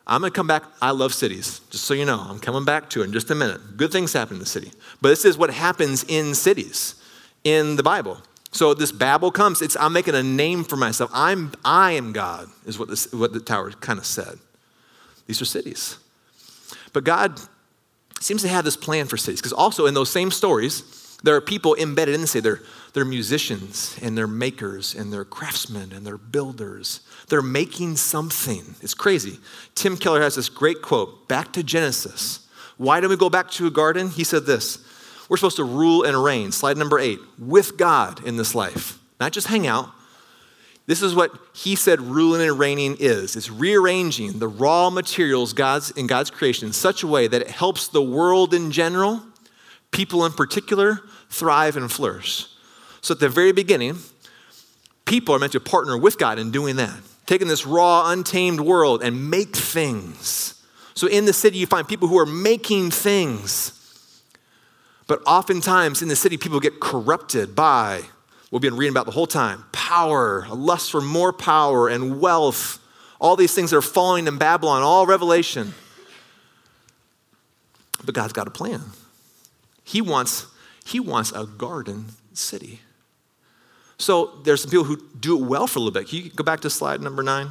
I'm 0.07 0.21
going 0.21 0.33
to 0.33 0.37
come 0.37 0.47
back. 0.47 0.63
I 0.81 0.93
love 0.93 1.13
cities, 1.13 1.61
just 1.71 1.85
so 1.85 1.93
you 1.93 2.05
know. 2.05 2.25
I'm 2.29 2.39
coming 2.39 2.65
back 2.65 2.89
to 2.91 3.03
it 3.03 3.05
in 3.05 3.13
just 3.13 3.31
a 3.31 3.35
minute. 3.35 3.77
Good 3.77 3.91
things 3.91 4.13
happen 4.13 4.35
in 4.37 4.41
the 4.41 4.47
city. 4.47 4.71
But 5.01 5.09
this 5.09 5.25
is 5.25 5.37
what 5.37 5.51
happens 5.51 6.05
in 6.05 6.35
cities 6.35 6.95
in 7.43 7.77
the 7.77 7.83
Bible. 7.83 8.23
So 8.53 8.73
this 8.73 8.93
Babel 8.93 9.31
comes, 9.33 9.61
it's 9.61 9.77
I'm 9.77 9.93
making 9.93 10.15
a 10.15 10.23
name 10.23 10.65
for 10.65 10.77
myself. 10.77 11.11
I'm 11.13 11.53
I 11.65 11.93
am 11.93 12.13
God, 12.13 12.49
is 12.65 12.79
what, 12.79 12.89
this, 12.89 13.13
what 13.13 13.33
the 13.33 13.41
tower 13.41 13.73
kind 13.73 13.99
of 13.99 14.07
said. 14.07 14.39
These 15.27 15.43
are 15.43 15.45
cities. 15.45 15.99
But 16.93 17.05
God 17.05 17.41
seems 18.21 18.43
to 18.43 18.49
have 18.49 18.65
this 18.65 18.77
plan 18.77 19.07
for 19.07 19.17
cities, 19.17 19.41
because 19.41 19.53
also 19.53 19.87
in 19.87 19.95
those 19.95 20.09
same 20.09 20.31
stories, 20.31 20.83
there 21.23 21.35
are 21.35 21.41
people 21.41 21.75
embedded 21.77 22.15
in 22.15 22.21
the 22.21 22.27
city. 22.27 22.43
They're, 22.43 22.61
they're 22.93 23.05
musicians 23.05 23.99
and 24.03 24.17
they're 24.17 24.27
makers 24.27 24.95
and 24.95 25.13
they're 25.13 25.25
craftsmen 25.25 25.93
and 25.93 26.07
they're 26.07 26.19
builders. 26.19 27.01
They're 27.29 27.43
making 27.43 27.97
something. 27.97 28.75
It's 28.83 28.95
crazy. 28.95 29.39
Tim 29.75 29.97
Keller 29.97 30.21
has 30.21 30.35
this 30.35 30.49
great 30.49 30.83
quote 30.83 31.27
back 31.29 31.53
to 31.55 31.63
Genesis. 31.63 32.47
Why 32.77 33.01
do 33.01 33.09
we 33.09 33.17
go 33.17 33.31
back 33.31 33.51
to 33.53 33.67
a 33.67 33.71
garden? 33.71 34.11
He 34.11 34.25
said 34.25 34.47
this 34.47 34.79
We're 35.29 35.37
supposed 35.37 35.57
to 35.57 35.65
rule 35.65 36.03
and 36.03 36.23
reign, 36.23 36.53
slide 36.53 36.77
number 36.77 36.99
eight, 36.99 37.19
with 37.39 37.77
God 37.77 38.25
in 38.25 38.37
this 38.37 38.55
life, 38.55 38.99
not 39.19 39.33
just 39.33 39.47
hang 39.47 39.67
out. 39.67 39.91
This 40.87 41.03
is 41.03 41.17
what 41.17 41.33
he 41.53 41.75
said 41.75 42.01
ruling 42.01 42.49
and 42.49 42.59
reigning 42.59 42.97
is. 43.01 43.35
It's 43.35 43.51
rearranging 43.51 44.39
the 44.39 44.47
raw 44.47 44.89
materials 44.89 45.53
God's, 45.53 45.91
in 45.91 46.07
God's 46.07 46.31
creation 46.31 46.69
in 46.69 46.73
such 46.73 47.03
a 47.03 47.09
way 47.09 47.27
that 47.27 47.43
it 47.43 47.51
helps 47.51 47.89
the 47.89 48.03
world 48.03 48.55
in 48.55 48.71
general, 48.71 49.21
people 49.91 50.25
in 50.25 50.33
particular, 50.33 51.01
thrive 51.31 51.77
and 51.77 51.91
flourish. 51.91 52.47
So 53.01 53.13
at 53.15 53.21
the 53.21 53.29
very 53.29 53.53
beginning, 53.53 53.99
people 55.05 55.35
are 55.35 55.39
meant 55.39 55.53
to 55.53 55.61
partner 55.61 55.97
with 55.97 56.19
God 56.19 56.39
in 56.39 56.51
doing 56.51 56.77
that, 56.77 56.99
taking 57.25 57.49
this 57.49 57.67
raw, 57.67 58.11
untamed 58.11 58.61
world 58.61 59.03
and 59.03 59.31
make 59.31 59.57
things. 59.57 60.63
So 60.95 61.07
in 61.07 61.25
the 61.25 61.33
city, 61.33 61.59
you 61.59 61.67
find 61.67 61.87
people 61.87 62.09
who 62.09 62.19
are 62.19 62.27
making 62.27 62.91
things. 62.91 63.73
But 65.07 65.23
oftentimes 65.27 66.03
in 66.03 66.09
the 66.09 66.17
city, 66.17 66.37
people 66.37 66.59
get 66.59 66.81
corrupted 66.81 67.55
by 67.55 68.03
we've 68.51 68.63
been 68.63 68.77
reading 68.77 68.93
about 68.93 69.07
the 69.07 69.13
whole 69.13 69.27
time 69.27 69.65
power, 69.73 70.45
a 70.49 70.55
lust 70.55 70.91
for 70.91 71.01
more 71.01 71.33
power 71.33 71.89
and 71.89 72.21
wealth, 72.21 72.81
all 73.21 73.37
these 73.37 73.55
things 73.55 73.71
that 73.71 73.77
are 73.77 73.83
falling 73.83 74.27
in 74.27 74.37
Babylon, 74.37 74.83
all 74.83 75.07
revelation. 75.07 75.75
But 78.05 78.15
God's 78.15 78.33
got 78.33 78.49
a 78.49 78.51
plan. 78.51 78.83
He 79.87 80.03
wants, 80.03 80.47
he 80.85 80.99
wants 80.99 81.31
a 81.31 81.47
garden 81.47 82.07
city. 82.33 82.81
So 83.99 84.33
there's 84.43 84.63
some 84.63 84.71
people 84.71 84.85
who 84.85 85.01
do 85.19 85.41
it 85.41 85.47
well 85.47 85.69
for 85.69 85.79
a 85.79 85.83
little 85.83 85.93
bit. 85.93 86.09
Can 86.09 86.25
you 86.25 86.31
go 86.31 86.43
back 86.43 86.61
to 86.63 86.71
slide 86.71 87.01
number 87.01 87.23
nine? 87.23 87.51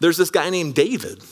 There's 0.00 0.16
this 0.16 0.30
guy 0.30 0.48
named 0.48 0.74
David. 0.74 1.22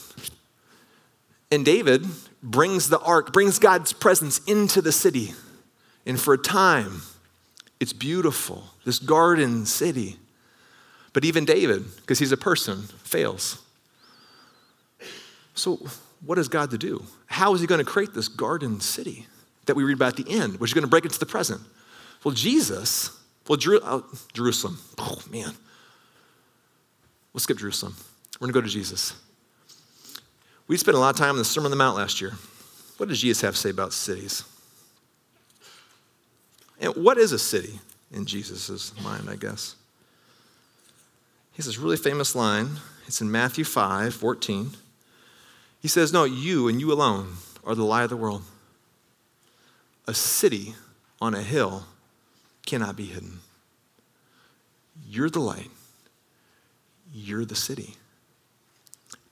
And 1.50 1.64
David 1.64 2.04
brings 2.42 2.90
the 2.90 3.00
ark, 3.00 3.32
brings 3.32 3.58
God's 3.58 3.94
presence 3.94 4.38
into 4.46 4.82
the 4.82 4.92
city. 4.92 5.32
And 6.04 6.20
for 6.20 6.34
a 6.34 6.38
time, 6.38 7.00
it's 7.80 7.94
beautiful, 7.94 8.64
this 8.84 8.98
garden 8.98 9.64
city. 9.64 10.16
But 11.14 11.24
even 11.24 11.46
David, 11.46 11.84
because 11.96 12.18
he's 12.18 12.32
a 12.32 12.36
person, 12.36 12.82
fails. 12.82 13.62
So, 15.54 15.80
what 16.20 16.38
is 16.38 16.48
God 16.48 16.70
to 16.72 16.78
do? 16.78 17.04
How 17.26 17.54
is 17.54 17.62
he 17.62 17.66
going 17.66 17.78
to 17.78 17.90
create 17.90 18.12
this 18.12 18.28
garden 18.28 18.80
city 18.80 19.26
that 19.66 19.74
we 19.74 19.84
read 19.84 19.96
about 19.96 20.18
at 20.18 20.24
the 20.24 20.32
end, 20.32 20.60
which 20.60 20.70
is 20.70 20.74
going 20.74 20.82
to 20.84 20.88
break 20.88 21.04
into 21.04 21.18
the 21.18 21.26
present? 21.26 21.60
Well, 22.22 22.34
Jesus 22.34 23.10
well, 23.48 23.58
oh, 23.82 24.04
Jerusalem. 24.32 24.78
Oh, 24.98 25.20
man. 25.30 25.52
We'll 27.32 27.40
skip 27.40 27.58
Jerusalem. 27.58 27.94
We're 28.40 28.46
going 28.46 28.54
to 28.54 28.60
go 28.60 28.66
to 28.66 28.72
Jesus. 28.72 29.14
We 30.66 30.76
spent 30.76 30.96
a 30.96 31.00
lot 31.00 31.10
of 31.10 31.16
time 31.16 31.30
on 31.30 31.38
the 31.38 31.44
Sermon 31.44 31.66
on 31.66 31.70
the 31.70 31.76
Mount 31.76 31.96
last 31.96 32.20
year. 32.20 32.32
What 32.96 33.08
does 33.08 33.20
Jesus 33.20 33.42
have 33.42 33.54
to 33.54 33.60
say 33.60 33.70
about 33.70 33.92
cities? 33.92 34.44
And 36.80 36.94
what 36.96 37.18
is 37.18 37.32
a 37.32 37.38
city 37.38 37.80
in 38.12 38.24
Jesus' 38.24 38.98
mind, 39.02 39.28
I 39.28 39.36
guess? 39.36 39.76
He 41.52 41.58
has 41.58 41.66
this 41.66 41.78
really 41.78 41.96
famous 41.96 42.34
line. 42.34 42.70
It's 43.06 43.20
in 43.20 43.30
Matthew 43.30 43.64
5 43.64 44.14
14. 44.14 44.70
He 45.80 45.88
says, 45.88 46.12
No, 46.12 46.24
you 46.24 46.68
and 46.68 46.80
you 46.80 46.92
alone 46.92 47.34
are 47.64 47.74
the 47.74 47.84
light 47.84 48.04
of 48.04 48.10
the 48.10 48.16
world. 48.16 48.42
A 50.06 50.14
city 50.14 50.74
on 51.20 51.34
a 51.34 51.42
hill 51.42 51.84
cannot 52.66 52.96
be 52.96 53.06
hidden. 53.06 53.40
You're 55.06 55.30
the 55.30 55.40
light, 55.40 55.70
you're 57.12 57.44
the 57.44 57.54
city. 57.54 57.96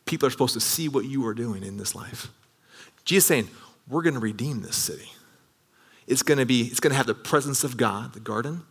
People 0.04 0.26
are 0.26 0.30
supposed 0.30 0.54
to 0.54 0.60
see 0.60 0.88
what 0.88 1.04
you 1.04 1.26
are 1.26 1.34
doing 1.34 1.62
in 1.62 1.76
this 1.76 1.94
life. 1.94 2.28
Jesus 3.04 3.26
saying, 3.26 3.48
We're 3.88 4.02
going 4.02 4.14
to 4.14 4.20
redeem 4.20 4.62
this 4.62 4.76
city. 4.76 5.10
It's 6.06 6.22
going 6.22 6.38
to 6.38 6.46
be, 6.46 6.62
it's 6.62 6.80
going 6.80 6.90
to 6.90 6.96
have 6.96 7.06
the 7.06 7.14
presence 7.14 7.64
of 7.64 7.76
God, 7.76 8.12
the 8.12 8.20
garden, 8.20 8.62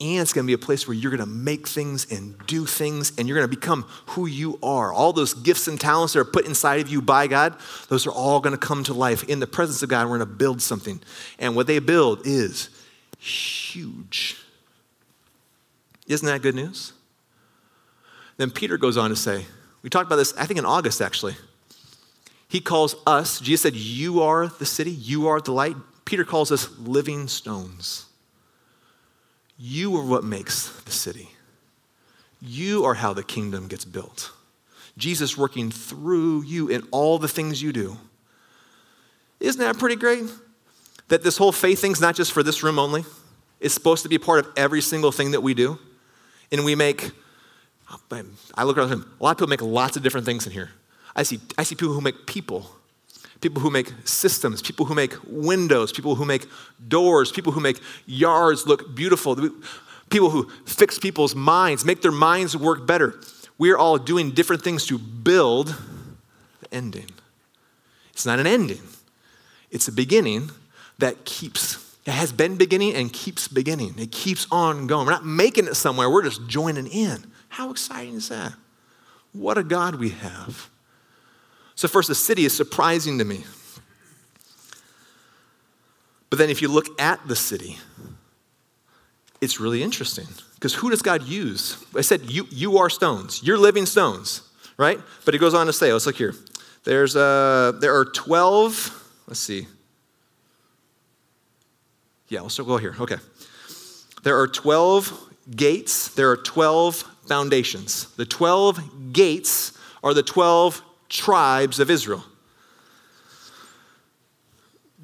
and 0.00 0.20
it's 0.20 0.32
going 0.32 0.44
to 0.44 0.46
be 0.46 0.52
a 0.52 0.58
place 0.58 0.86
where 0.86 0.94
you're 0.94 1.10
going 1.10 1.18
to 1.20 1.26
make 1.26 1.66
things 1.66 2.10
and 2.12 2.38
do 2.46 2.66
things 2.66 3.12
and 3.18 3.26
you're 3.26 3.36
going 3.36 3.48
to 3.50 3.56
become 3.56 3.82
who 4.06 4.26
you 4.26 4.56
are. 4.62 4.92
All 4.92 5.12
those 5.12 5.34
gifts 5.34 5.66
and 5.66 5.80
talents 5.80 6.12
that 6.12 6.20
are 6.20 6.24
put 6.24 6.46
inside 6.46 6.80
of 6.80 6.88
you 6.88 7.02
by 7.02 7.26
God, 7.26 7.56
those 7.88 8.06
are 8.06 8.12
all 8.12 8.38
going 8.38 8.52
to 8.52 8.58
come 8.58 8.84
to 8.84 8.94
life 8.94 9.24
in 9.24 9.40
the 9.40 9.46
presence 9.46 9.82
of 9.82 9.88
God. 9.88 10.04
We're 10.04 10.18
going 10.18 10.28
to 10.28 10.36
build 10.36 10.62
something. 10.62 11.00
And 11.40 11.56
what 11.56 11.66
they 11.66 11.80
build 11.80 12.26
is 12.26 12.70
huge. 13.18 14.36
Isn't 16.06 16.26
that 16.26 16.42
good 16.42 16.54
news? 16.54 16.92
Then 18.36 18.52
Peter 18.52 18.78
goes 18.78 18.96
on 18.96 19.10
to 19.10 19.16
say, 19.16 19.46
we 19.82 19.90
talked 19.90 20.06
about 20.06 20.16
this, 20.16 20.32
I 20.36 20.46
think 20.46 20.58
in 20.58 20.64
August 20.64 21.02
actually. 21.02 21.34
He 22.48 22.60
calls 22.60 22.94
us, 23.06 23.40
Jesus 23.40 23.62
said, 23.62 23.74
You 23.74 24.22
are 24.22 24.46
the 24.46 24.64
city, 24.64 24.90
you 24.90 25.26
are 25.28 25.40
the 25.40 25.52
light. 25.52 25.76
Peter 26.04 26.24
calls 26.24 26.50
us 26.50 26.70
living 26.78 27.28
stones. 27.28 28.07
You 29.58 29.96
are 29.96 30.04
what 30.04 30.22
makes 30.22 30.68
the 30.82 30.92
city. 30.92 31.30
You 32.40 32.84
are 32.84 32.94
how 32.94 33.12
the 33.12 33.24
kingdom 33.24 33.66
gets 33.66 33.84
built. 33.84 34.30
Jesus 34.96 35.36
working 35.36 35.70
through 35.70 36.42
you 36.42 36.68
in 36.68 36.86
all 36.92 37.18
the 37.18 37.28
things 37.28 37.60
you 37.60 37.72
do. 37.72 37.96
Isn't 39.40 39.60
that 39.60 39.78
pretty 39.78 39.96
great? 39.96 40.24
That 41.08 41.22
this 41.22 41.36
whole 41.36 41.52
faith 41.52 41.80
thing's 41.80 42.00
not 42.00 42.14
just 42.14 42.32
for 42.32 42.42
this 42.42 42.62
room 42.62 42.78
only. 42.78 43.04
It's 43.60 43.74
supposed 43.74 44.04
to 44.04 44.08
be 44.08 44.18
part 44.18 44.44
of 44.44 44.52
every 44.56 44.80
single 44.80 45.10
thing 45.10 45.32
that 45.32 45.40
we 45.40 45.54
do. 45.54 45.78
And 46.52 46.64
we 46.64 46.74
make, 46.74 47.10
I 48.56 48.64
look 48.64 48.78
around 48.78 48.92
a 48.92 49.22
lot 49.22 49.32
of 49.32 49.36
people 49.36 49.48
make 49.48 49.62
lots 49.62 49.96
of 49.96 50.02
different 50.02 50.26
things 50.26 50.46
in 50.46 50.52
here. 50.52 50.70
I 51.16 51.24
see, 51.24 51.40
I 51.56 51.64
see 51.64 51.74
people 51.74 51.94
who 51.94 52.00
make 52.00 52.26
people, 52.26 52.70
people 53.40 53.62
who 53.62 53.70
make 53.70 53.92
systems, 54.04 54.62
people 54.62 54.86
who 54.86 54.94
make 54.94 55.14
windows, 55.26 55.92
people 55.92 56.14
who 56.14 56.24
make 56.24 56.46
doors, 56.88 57.30
people 57.30 57.52
who 57.52 57.60
make 57.60 57.80
yards 58.06 58.66
look 58.66 58.94
beautiful, 58.94 59.36
people 60.10 60.30
who 60.30 60.50
fix 60.66 60.98
people's 60.98 61.34
minds, 61.34 61.84
make 61.84 62.02
their 62.02 62.12
minds 62.12 62.56
work 62.56 62.86
better. 62.86 63.14
We 63.58 63.70
are 63.70 63.78
all 63.78 63.98
doing 63.98 64.32
different 64.32 64.62
things 64.62 64.86
to 64.86 64.98
build 64.98 65.68
the 66.60 66.74
ending. 66.74 67.10
It's 68.12 68.26
not 68.26 68.38
an 68.40 68.46
ending, 68.46 68.82
it's 69.70 69.86
a 69.88 69.92
beginning 69.92 70.50
that 70.98 71.24
keeps, 71.24 71.96
it 72.04 72.12
has 72.12 72.32
been 72.32 72.56
beginning 72.56 72.94
and 72.94 73.12
keeps 73.12 73.46
beginning. 73.46 73.94
It 73.98 74.10
keeps 74.10 74.48
on 74.50 74.88
going. 74.88 75.06
We're 75.06 75.12
not 75.12 75.24
making 75.24 75.66
it 75.66 75.74
somewhere, 75.74 76.10
we're 76.10 76.24
just 76.24 76.48
joining 76.48 76.88
in. 76.88 77.24
How 77.50 77.70
exciting 77.70 78.14
is 78.14 78.28
that? 78.30 78.54
What 79.32 79.58
a 79.58 79.62
God 79.62 79.96
we 79.96 80.10
have. 80.10 80.68
So, 81.78 81.86
first, 81.86 82.08
the 82.08 82.16
city 82.16 82.44
is 82.44 82.56
surprising 82.56 83.18
to 83.18 83.24
me. 83.24 83.44
But 86.28 86.40
then, 86.40 86.50
if 86.50 86.60
you 86.60 86.66
look 86.66 87.00
at 87.00 87.28
the 87.28 87.36
city, 87.36 87.78
it's 89.40 89.60
really 89.60 89.84
interesting. 89.84 90.26
Because 90.54 90.74
who 90.74 90.90
does 90.90 91.02
God 91.02 91.22
use? 91.22 91.76
I 91.96 92.00
said, 92.00 92.28
you, 92.28 92.48
you 92.50 92.78
are 92.78 92.90
stones. 92.90 93.44
You're 93.44 93.58
living 93.58 93.86
stones, 93.86 94.42
right? 94.76 94.98
But 95.24 95.34
he 95.34 95.38
goes 95.38 95.54
on 95.54 95.66
to 95.66 95.72
say, 95.72 95.92
let's 95.92 96.04
look 96.04 96.16
here. 96.16 96.34
There's, 96.82 97.14
uh, 97.14 97.78
there 97.80 97.96
are 97.96 98.06
12, 98.06 99.12
let's 99.28 99.38
see, 99.38 99.68
yeah, 102.26 102.44
still 102.48 102.64
go 102.64 102.78
here. 102.78 102.96
Okay. 102.98 103.18
There 104.24 104.36
are 104.40 104.48
12 104.48 105.54
gates, 105.54 106.08
there 106.08 106.28
are 106.28 106.36
12 106.38 106.96
foundations. 107.28 108.12
The 108.16 108.26
12 108.26 109.12
gates 109.12 109.78
are 110.02 110.12
the 110.12 110.24
12 110.24 110.82
tribes 111.08 111.80
of 111.80 111.90
Israel. 111.90 112.24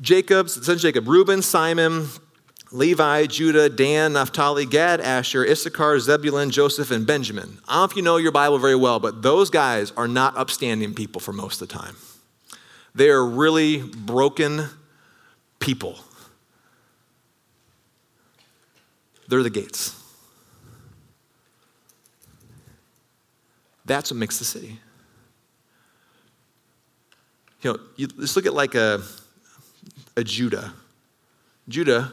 Jacob, 0.01 0.51
son 0.51 0.79
Jacob, 0.79 1.07
Reuben, 1.07 1.41
Simon, 1.41 2.09
Levi, 2.73 3.27
Judah, 3.27 3.69
Dan, 3.69 4.15
Naphtali, 4.15 4.67
Gad, 4.67 5.01
Asher, 5.01 5.47
Issachar, 5.47 6.01
Zebulun, 6.01 6.51
Joseph, 6.51 6.91
and 6.91 7.07
Benjamin. 7.07 7.59
I 7.69 7.75
don't 7.75 7.81
know 7.81 7.85
if 7.85 7.97
you 7.97 8.03
know 8.03 8.17
your 8.17 8.33
Bible 8.33 8.59
very 8.59 8.75
well, 8.75 8.99
but 8.99 9.23
those 9.23 9.51
guys 9.51 9.93
are 9.93 10.09
not 10.09 10.37
upstanding 10.37 10.93
people 10.93 11.21
for 11.21 11.33
most 11.33 11.63
of 11.63 11.69
the 11.69 11.75
time. 11.75 11.95
They 12.95 13.11
are 13.11 13.25
really 13.25 13.83
broken 13.83 14.69
people. 15.61 15.99
They're 19.29 19.43
the 19.43 19.51
gates. 19.51 20.01
That's 23.85 24.11
what 24.11 24.19
makes 24.19 24.39
the 24.39 24.45
city. 24.45 24.81
You 27.65 27.73
know, 27.73 27.81
you, 27.97 28.09
let's 28.17 28.37
look 28.37 28.47
at 28.47 28.55
like 28.55 28.75
a, 28.75 29.03
a 30.17 30.23
Judah. 30.23 30.73
Judah 31.67 32.13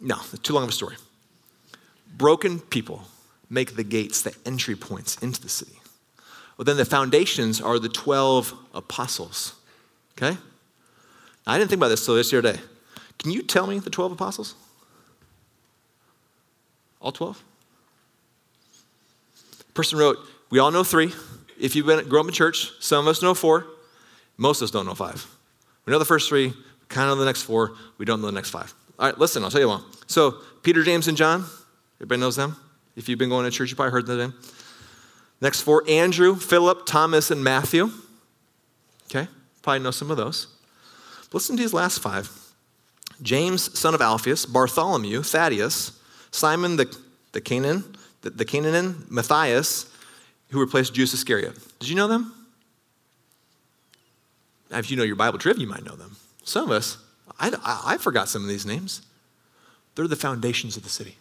no, 0.00 0.16
too 0.42 0.52
long 0.52 0.64
of 0.64 0.68
a 0.68 0.72
story. 0.72 0.96
Broken 2.16 2.60
people 2.60 3.04
make 3.48 3.76
the 3.76 3.84
gates, 3.84 4.22
the 4.22 4.34
entry 4.44 4.76
points 4.76 5.16
into 5.22 5.40
the 5.40 5.48
city. 5.48 5.80
Well, 6.56 6.64
then 6.64 6.76
the 6.76 6.84
foundations 6.84 7.60
are 7.60 7.78
the 7.78 7.88
12 7.88 8.54
apostles. 8.74 9.54
Okay? 10.16 10.36
I 11.46 11.58
didn't 11.58 11.70
think 11.70 11.80
about 11.80 11.88
this 11.88 12.00
until 12.02 12.16
this 12.16 12.32
year 12.32 12.42
today. 12.42 12.60
Can 13.18 13.30
you 13.30 13.42
tell 13.42 13.66
me 13.66 13.78
the 13.78 13.90
12 13.90 14.12
apostles? 14.12 14.54
All 17.00 17.12
12? 17.12 17.42
Person 19.72 19.98
wrote, 19.98 20.18
We 20.50 20.58
all 20.58 20.70
know 20.70 20.84
three. 20.84 21.12
If 21.58 21.76
you've 21.76 21.86
been 21.86 22.08
grown 22.08 22.26
up 22.26 22.28
in 22.28 22.34
church, 22.34 22.72
some 22.80 23.06
of 23.06 23.08
us 23.08 23.22
know 23.22 23.34
four. 23.34 23.66
Most 24.36 24.60
of 24.60 24.66
us 24.66 24.70
don't 24.70 24.86
know 24.86 24.94
five. 24.94 25.26
We 25.84 25.92
know 25.92 25.98
the 25.98 26.04
first 26.04 26.28
three, 26.28 26.52
kind 26.88 27.10
of 27.10 27.18
the 27.18 27.24
next 27.24 27.42
four, 27.42 27.74
we 27.98 28.04
don't 28.04 28.20
know 28.20 28.26
the 28.26 28.32
next 28.32 28.50
five. 28.50 28.74
All 28.98 29.06
right, 29.06 29.18
listen, 29.18 29.42
I'll 29.44 29.50
tell 29.50 29.60
you 29.60 29.68
one. 29.68 29.82
So, 30.06 30.36
Peter, 30.62 30.82
James, 30.82 31.08
and 31.08 31.16
John, 31.16 31.44
everybody 31.96 32.20
knows 32.20 32.36
them? 32.36 32.56
If 32.96 33.08
you've 33.08 33.18
been 33.18 33.28
going 33.28 33.44
to 33.44 33.50
church, 33.50 33.70
you 33.70 33.76
probably 33.76 33.92
heard 33.92 34.06
the 34.06 34.16
name. 34.16 34.34
Next 35.40 35.60
four 35.62 35.84
Andrew, 35.88 36.36
Philip, 36.36 36.86
Thomas, 36.86 37.30
and 37.30 37.42
Matthew. 37.42 37.90
Okay, 39.06 39.28
probably 39.62 39.80
know 39.80 39.90
some 39.90 40.10
of 40.10 40.16
those. 40.16 40.46
But 41.24 41.34
listen 41.34 41.56
to 41.56 41.62
these 41.62 41.74
last 41.74 41.98
five 41.98 42.30
James, 43.22 43.78
son 43.78 43.94
of 43.94 44.00
Alphaeus, 44.00 44.46
Bartholomew, 44.46 45.22
Thaddeus, 45.22 46.00
Simon 46.30 46.76
the, 46.76 46.96
the 47.32 47.40
Canaan, 47.40 47.84
the, 48.22 48.30
the 48.30 48.44
Canaanan, 48.44 49.10
Matthias, 49.10 49.90
who 50.54 50.60
replaced 50.60 50.94
Judas 50.94 51.12
Iscariot. 51.14 51.58
Did 51.80 51.88
you 51.88 51.96
know 51.96 52.06
them? 52.06 52.32
If 54.70 54.88
you 54.88 54.96
know 54.96 55.02
your 55.02 55.16
Bible 55.16 55.38
trivia, 55.38 55.62
you 55.62 55.66
might 55.66 55.84
know 55.84 55.96
them. 55.96 56.16
Some 56.44 56.64
of 56.64 56.70
us, 56.70 56.96
I, 57.40 57.48
I, 57.64 57.94
I 57.94 57.98
forgot 57.98 58.28
some 58.28 58.42
of 58.42 58.48
these 58.48 58.64
names. 58.64 59.02
They're 59.94 60.06
the 60.06 60.14
foundations 60.16 60.76
of 60.76 60.84
the 60.84 60.88
city. 60.88 61.16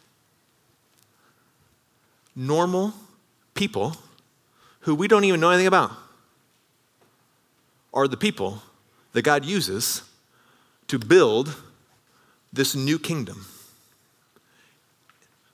Normal 2.35 2.93
people 3.55 3.97
who 4.81 4.93
we 4.93 5.07
don't 5.07 5.23
even 5.23 5.39
know 5.39 5.49
anything 5.49 5.67
about 5.67 5.91
are 7.91 8.07
the 8.07 8.17
people 8.17 8.61
that 9.13 9.23
God 9.23 9.45
uses 9.45 10.03
to 10.87 10.99
build 10.99 11.55
this 12.51 12.75
new 12.75 12.99
kingdom. 12.99 13.47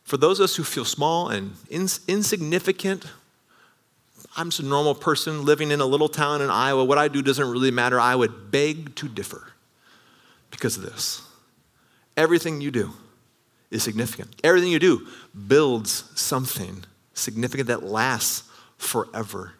For 0.03 0.17
those 0.17 0.39
of 0.39 0.45
us 0.45 0.55
who 0.57 0.63
feel 0.63 0.85
small 0.85 1.29
and 1.29 1.53
ins- 1.69 2.01
insignificant, 2.07 3.05
I'm 4.39 4.52
just 4.52 4.62
a 4.62 4.65
normal 4.65 4.95
person 4.95 5.43
living 5.43 5.69
in 5.69 5.82
a 5.82 5.86
little 5.86 6.08
town 6.08 6.41
in 6.41 6.49
Iowa. 6.49 6.86
What 6.86 6.97
I 6.97 7.10
do 7.10 7.21
doesn't 7.21 7.52
really 7.52 7.71
matter. 7.71 7.99
I 7.99 8.15
would 8.15 8.52
beg 8.52 8.95
to 8.95 9.10
differ 9.10 9.52
because 10.49 10.78
of 10.78 10.84
this. 10.84 11.21
Everything 12.15 12.62
you 12.62 12.71
do 12.71 12.93
is 13.69 13.84
significant. 13.84 14.34
Everything 14.41 14.71
you 14.71 14.80
do 14.80 15.06
builds 15.47 16.10
something 16.15 16.86
significant 17.13 17.67
that 17.67 17.84
lasts 17.84 18.49
forever. 18.78 19.56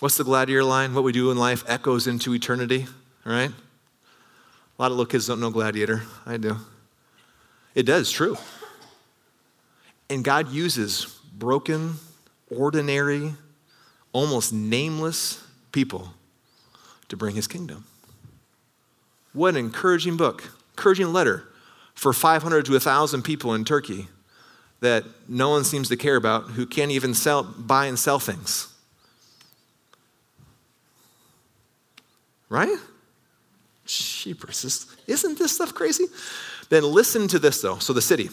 What's 0.00 0.16
the 0.16 0.24
gladiator 0.24 0.64
line? 0.64 0.92
What 0.92 1.04
we 1.04 1.12
do 1.12 1.30
in 1.30 1.38
life 1.38 1.62
echoes 1.68 2.08
into 2.08 2.34
eternity, 2.34 2.88
right? 3.24 3.50
A 3.50 4.82
lot 4.82 4.90
of 4.90 4.98
little 4.98 5.06
kids 5.06 5.28
don't 5.28 5.38
know 5.38 5.50
gladiator. 5.50 6.02
I 6.26 6.36
do. 6.36 6.56
It 7.76 7.84
does, 7.84 8.10
true. 8.10 8.36
And 10.10 10.24
God 10.24 10.50
uses 10.50 11.06
broken, 11.32 11.94
ordinary, 12.56 13.34
almost 14.12 14.52
nameless 14.52 15.44
people 15.72 16.14
to 17.08 17.16
bring 17.16 17.34
his 17.34 17.46
kingdom. 17.46 17.84
What 19.32 19.50
an 19.50 19.56
encouraging 19.56 20.16
book, 20.16 20.50
encouraging 20.76 21.12
letter 21.12 21.48
for 21.94 22.12
500 22.12 22.64
to 22.66 22.72
1,000 22.72 23.22
people 23.22 23.54
in 23.54 23.64
Turkey 23.64 24.08
that 24.80 25.04
no 25.28 25.48
one 25.50 25.64
seems 25.64 25.88
to 25.88 25.96
care 25.96 26.16
about 26.16 26.50
who 26.50 26.66
can't 26.66 26.90
even 26.90 27.14
sell, 27.14 27.42
buy 27.42 27.86
and 27.86 27.98
sell 27.98 28.18
things. 28.18 28.72
Right? 32.48 32.76
Sheepers. 33.86 34.86
Isn't 35.06 35.38
this 35.38 35.54
stuff 35.54 35.74
crazy? 35.74 36.04
Then 36.68 36.84
listen 36.84 37.28
to 37.28 37.38
this 37.38 37.60
though. 37.60 37.78
So 37.78 37.92
the 37.92 38.02
city. 38.02 38.30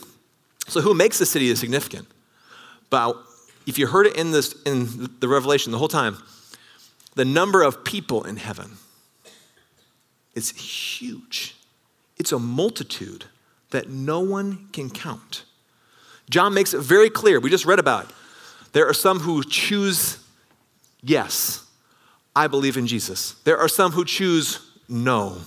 So 0.68 0.82
who 0.82 0.94
makes 0.94 1.18
the 1.18 1.26
city 1.26 1.50
is 1.50 1.60
significant. 1.60 2.08
But 2.90 3.16
if 3.68 3.78
you 3.78 3.88
heard 3.88 4.08
it 4.08 4.16
in 4.16 4.32
this 4.32 4.54
in 4.64 5.10
the 5.20 5.28
Revelation 5.28 5.72
the 5.72 5.78
whole 5.78 5.88
time, 5.88 6.18
the 7.16 7.26
number 7.26 7.62
of 7.62 7.84
people 7.84 8.24
in 8.24 8.38
heaven 8.38 8.72
is 10.36 10.50
huge. 10.52 11.56
It's 12.18 12.32
a 12.32 12.40
multitude 12.40 13.26
that 13.72 13.90
no 13.90 14.20
one 14.20 14.68
can 14.72 14.90
count. 14.90 15.44
John 16.30 16.54
makes 16.54 16.74
it 16.74 16.80
very 16.80 17.10
clear. 17.10 17.40
We 17.40 17.50
just 17.50 17.66
read 17.66 17.80
about 17.80 18.06
it. 18.06 18.16
There 18.74 18.88
are 18.88 18.94
some 18.94 19.20
who 19.20 19.44
choose 19.44 20.18
yes, 21.02 21.66
I 22.36 22.48
believe 22.48 22.78
in 22.78 22.88
Jesus. 22.88 23.34
There 23.44 23.58
are 23.58 23.68
some 23.68 23.92
who 23.92 24.06
choose 24.06 24.60
no, 24.88 25.38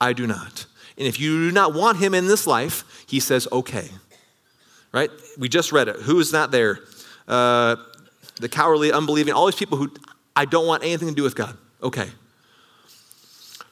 I 0.00 0.12
do 0.12 0.26
not. 0.26 0.66
And 0.96 1.08
if 1.08 1.18
you 1.18 1.48
do 1.48 1.52
not 1.52 1.74
want 1.74 1.98
him 1.98 2.14
in 2.14 2.26
this 2.26 2.46
life, 2.46 3.04
he 3.08 3.18
says, 3.18 3.48
okay. 3.50 3.88
Right? 4.92 5.10
We 5.36 5.48
just 5.48 5.72
read 5.72 5.88
it. 5.88 5.96
Who 6.02 6.20
is 6.20 6.32
not 6.32 6.52
there? 6.52 6.78
Uh, 7.26 7.76
the 8.40 8.48
cowardly, 8.48 8.92
unbelieving, 8.92 9.32
all 9.32 9.46
these 9.46 9.54
people 9.54 9.78
who 9.78 9.92
I 10.34 10.44
don't 10.44 10.66
want 10.66 10.82
anything 10.82 11.08
to 11.08 11.14
do 11.14 11.22
with 11.22 11.34
God. 11.34 11.56
Okay. 11.82 12.10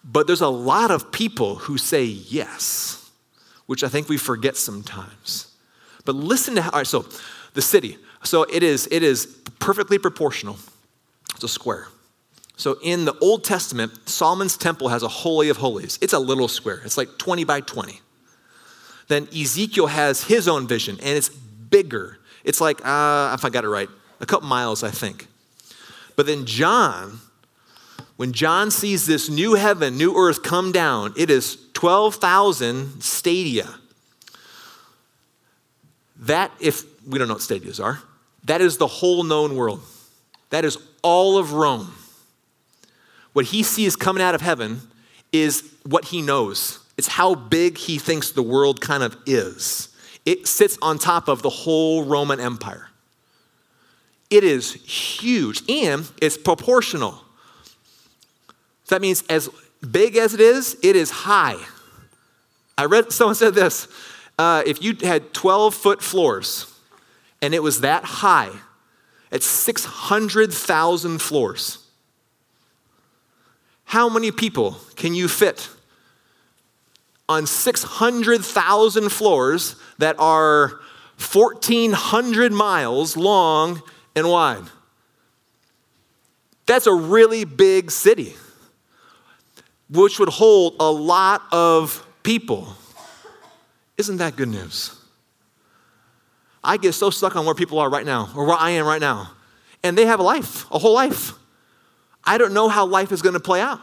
But 0.04 0.26
there's 0.26 0.40
a 0.40 0.48
lot 0.48 0.90
of 0.90 1.12
people 1.12 1.56
who 1.56 1.78
say 1.78 2.04
yes 2.04 3.02
which 3.66 3.82
I 3.82 3.88
think 3.88 4.08
we 4.08 4.18
forget 4.18 4.56
sometimes. 4.58 5.46
But 6.04 6.14
listen 6.14 6.56
to 6.56 6.62
how, 6.62 6.70
all 6.72 6.80
right, 6.80 6.86
so 6.86 7.06
the 7.54 7.62
city. 7.62 7.96
So 8.22 8.42
it 8.42 8.62
is, 8.62 8.88
it 8.90 9.02
is 9.02 9.26
perfectly 9.60 9.98
proportional. 9.98 10.58
It's 11.34 11.44
a 11.44 11.48
square. 11.48 11.88
So 12.56 12.76
in 12.82 13.04
the 13.06 13.16
Old 13.20 13.44
Testament, 13.44 14.08
Solomon's 14.08 14.56
temple 14.56 14.88
has 14.88 15.02
a 15.02 15.08
holy 15.08 15.48
of 15.48 15.56
holies. 15.56 15.98
It's 16.02 16.12
a 16.12 16.18
little 16.18 16.48
square. 16.48 16.82
It's 16.84 16.98
like 16.98 17.08
20 17.18 17.44
by 17.44 17.60
20. 17.60 18.00
Then 19.08 19.26
Ezekiel 19.34 19.86
has 19.86 20.24
his 20.24 20.48
own 20.48 20.68
vision, 20.68 20.98
and 21.00 21.16
it's 21.16 21.28
bigger. 21.28 22.18
It's 22.44 22.60
like, 22.60 22.80
uh, 22.84 23.32
if 23.34 23.44
I 23.44 23.50
got 23.50 23.64
it 23.64 23.68
right, 23.68 23.88
a 24.20 24.26
couple 24.26 24.48
miles, 24.48 24.82
I 24.82 24.90
think. 24.90 25.26
But 26.16 26.26
then 26.26 26.44
John, 26.44 27.20
when 28.16 28.32
John 28.32 28.70
sees 28.70 29.06
this 29.06 29.28
new 29.28 29.54
heaven, 29.54 29.96
new 29.96 30.16
earth 30.16 30.42
come 30.42 30.72
down, 30.72 31.14
it 31.16 31.30
is 31.30 31.56
12,000 31.74 33.02
stadia. 33.02 33.68
That, 36.16 36.52
if 36.60 36.84
we 37.06 37.18
don't 37.18 37.28
know 37.28 37.34
what 37.34 37.42
stadias 37.42 37.82
are, 37.82 38.00
that 38.44 38.60
is 38.60 38.76
the 38.76 38.86
whole 38.86 39.24
known 39.24 39.56
world. 39.56 39.80
That 40.50 40.64
is 40.64 40.78
all 41.02 41.38
of 41.38 41.52
Rome. 41.52 41.92
What 43.32 43.46
he 43.46 43.62
sees 43.62 43.96
coming 43.96 44.22
out 44.22 44.34
of 44.34 44.40
heaven 44.40 44.82
is 45.32 45.72
what 45.84 46.06
he 46.06 46.22
knows. 46.22 46.78
It's 46.96 47.08
how 47.08 47.34
big 47.34 47.78
he 47.78 47.98
thinks 47.98 48.30
the 48.30 48.42
world 48.42 48.80
kind 48.80 49.02
of 49.02 49.16
is. 49.26 49.88
It 50.24 50.46
sits 50.46 50.78
on 50.80 50.98
top 50.98 51.28
of 51.28 51.42
the 51.42 51.50
whole 51.50 52.04
Roman 52.04 52.40
Empire. 52.40 52.88
It 54.30 54.44
is 54.44 54.72
huge 54.72 55.62
and 55.68 56.10
it's 56.20 56.38
proportional. 56.38 57.22
That 58.88 59.02
means 59.02 59.24
as 59.28 59.50
big 59.90 60.16
as 60.16 60.34
it 60.34 60.40
is, 60.40 60.76
it 60.82 60.96
is 60.96 61.10
high. 61.10 61.58
I 62.78 62.84
read, 62.84 63.12
someone 63.12 63.34
said 63.34 63.54
this 63.54 63.88
uh, 64.38 64.62
if 64.64 64.82
you 64.82 64.96
had 65.02 65.34
12 65.34 65.74
foot 65.74 66.02
floors 66.02 66.72
and 67.40 67.54
it 67.54 67.62
was 67.62 67.80
that 67.80 68.04
high, 68.04 68.50
it's 69.30 69.46
600,000 69.46 71.18
floors. 71.18 71.78
How 73.84 74.08
many 74.08 74.30
people 74.30 74.76
can 74.96 75.14
you 75.14 75.28
fit 75.28 75.68
on 77.28 77.46
600,000 77.46 79.08
floors 79.10 79.76
that 79.98 80.16
are 80.18 80.80
1,400 81.18 82.52
miles 82.52 83.16
long 83.16 83.82
and 84.14 84.28
wide. 84.28 84.64
That's 86.66 86.86
a 86.86 86.92
really 86.92 87.44
big 87.44 87.90
city, 87.90 88.34
which 89.90 90.18
would 90.18 90.28
hold 90.28 90.76
a 90.80 90.90
lot 90.90 91.42
of 91.52 92.06
people. 92.22 92.76
Isn't 93.96 94.18
that 94.18 94.36
good 94.36 94.48
news? 94.48 94.96
I 96.64 96.76
get 96.76 96.92
so 96.92 97.10
stuck 97.10 97.34
on 97.36 97.44
where 97.44 97.54
people 97.54 97.78
are 97.78 97.90
right 97.90 98.06
now, 98.06 98.30
or 98.36 98.46
where 98.46 98.56
I 98.56 98.70
am 98.70 98.86
right 98.86 99.00
now. 99.00 99.32
And 99.82 99.98
they 99.98 100.06
have 100.06 100.20
a 100.20 100.22
life, 100.22 100.70
a 100.70 100.78
whole 100.78 100.94
life. 100.94 101.32
I 102.24 102.38
don't 102.38 102.54
know 102.54 102.68
how 102.68 102.86
life 102.86 103.10
is 103.10 103.20
going 103.20 103.34
to 103.34 103.40
play 103.40 103.60
out. 103.60 103.80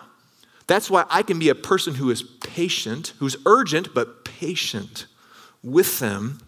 That's 0.70 0.88
why 0.88 1.06
I 1.10 1.24
can 1.24 1.40
be 1.40 1.50
a 1.50 1.56
person 1.56 1.96
who 1.96 2.12
is 2.12 2.22
patient, 2.22 3.14
who's 3.18 3.36
urgent, 3.48 3.92
but 3.96 4.24
patient 4.24 5.08
with 5.64 5.98
them 5.98 6.42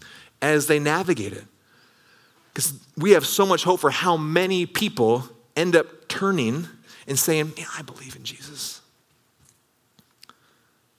as 0.43 0.67
they 0.67 0.77
navigate 0.77 1.33
it. 1.33 1.45
Because 2.53 2.79
we 2.95 3.11
have 3.11 3.25
so 3.25 3.47
much 3.47 3.63
hope 3.63 3.79
for 3.79 3.89
how 3.89 4.17
many 4.17 4.67
people 4.67 5.27
end 5.55 5.75
up 5.75 6.07
turning 6.07 6.67
and 7.07 7.17
saying, 7.17 7.53
yeah, 7.57 7.65
I 7.75 7.81
believe 7.81 8.15
in 8.15 8.23
Jesus. 8.23 8.81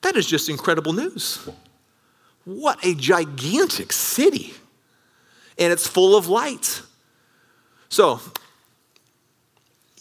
That 0.01 0.17
is 0.17 0.27
just 0.27 0.49
incredible 0.49 0.91
news. 0.91 1.47
What 2.43 2.85
a 2.85 2.93
gigantic 2.93 3.93
city. 3.93 4.53
And 5.57 5.71
it's 5.71 5.87
full 5.87 6.17
of 6.17 6.27
light. 6.27 6.81
So, 7.87 8.19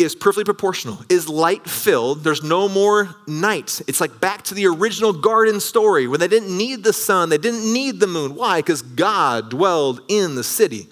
is 0.03 0.15
perfectly 0.15 0.45
proportional, 0.45 0.99
is 1.09 1.29
light 1.29 1.69
filled. 1.69 2.25
There's 2.25 2.43
no 2.43 2.69
more 2.69 3.15
night. 3.27 3.81
It's 3.87 4.01
like 4.01 4.21
back 4.21 4.43
to 4.45 4.55
the 4.55 4.67
original 4.67 5.13
garden 5.13 5.61
story 5.61 6.07
when 6.07 6.21
they 6.21 6.29
didn't 6.29 6.57
need 6.57 6.85
the 6.85 6.93
sun, 6.93 7.29
they 7.29 7.39
didn't 7.39 7.73
need 7.73 8.01
the 8.01 8.07
moon. 8.07 8.35
Why? 8.35 8.59
Because 8.59 8.83
God 8.83 9.51
dwelled 9.51 10.01
in 10.09 10.35
the 10.35 10.45
city. 10.45 10.89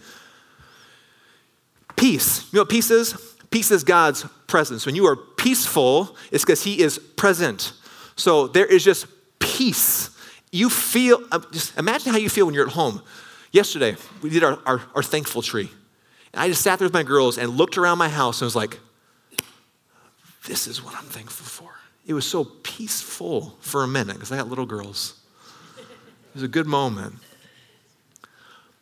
Peace. 1.97 2.45
You 2.53 2.57
know 2.57 2.63
what 2.63 2.71
peace 2.71 2.91
is? 2.91 3.37
Peace 3.51 3.71
is 3.71 3.85
God's 3.85 4.25
presence. 4.47 4.87
When 4.87 4.95
you 4.95 5.07
are 5.07 5.17
peaceful, 5.17 6.17
it's 6.31 6.45
because 6.45 6.63
He 6.63 6.81
is 6.81 6.99
present. 6.99 7.73
So 8.17 8.47
there 8.47 8.67
is 8.67 8.85
just 8.85 9.07
peace. 9.39 10.11
You 10.53 10.71
feel, 10.71 11.23
uh, 11.31 11.41
just 11.53 11.77
imagine 11.79 12.13
how 12.13 12.19
you 12.19 12.29
feel 12.29 12.47
when 12.47 12.55
you're 12.55 12.67
at 12.67 12.73
home. 12.73 13.03
Yesterday, 13.53 13.97
we 14.23 14.31
did 14.31 14.45
our, 14.45 14.59
our, 14.67 14.83
our 14.95 15.03
thankful 15.03 15.43
tree. 15.43 15.71
And 16.33 16.41
I 16.41 16.49
just 16.49 16.63
sat 16.63 16.79
there 16.79 16.87
with 16.87 16.95
my 16.95 17.03
girls 17.03 17.39
and 17.39 17.57
looked 17.57 17.77
around 17.77 17.99
my 17.99 18.09
house 18.09 18.41
and 18.41 18.47
was 18.47 18.57
like, 18.57 18.79
this 20.47 20.67
is 20.67 20.83
what 20.83 20.95
I'm 20.97 21.05
thankful 21.05 21.47
for. 21.47 21.75
It 22.07 22.15
was 22.15 22.27
so 22.27 22.45
peaceful 22.45 23.57
for 23.61 23.83
a 23.85 23.89
minute 23.89 24.15
because 24.15 24.33
I 24.33 24.37
got 24.37 24.49
little 24.49 24.67
girls. 24.67 25.21
It 25.79 26.35
was 26.35 26.43
a 26.43 26.49
good 26.49 26.67
moment. 26.67 27.17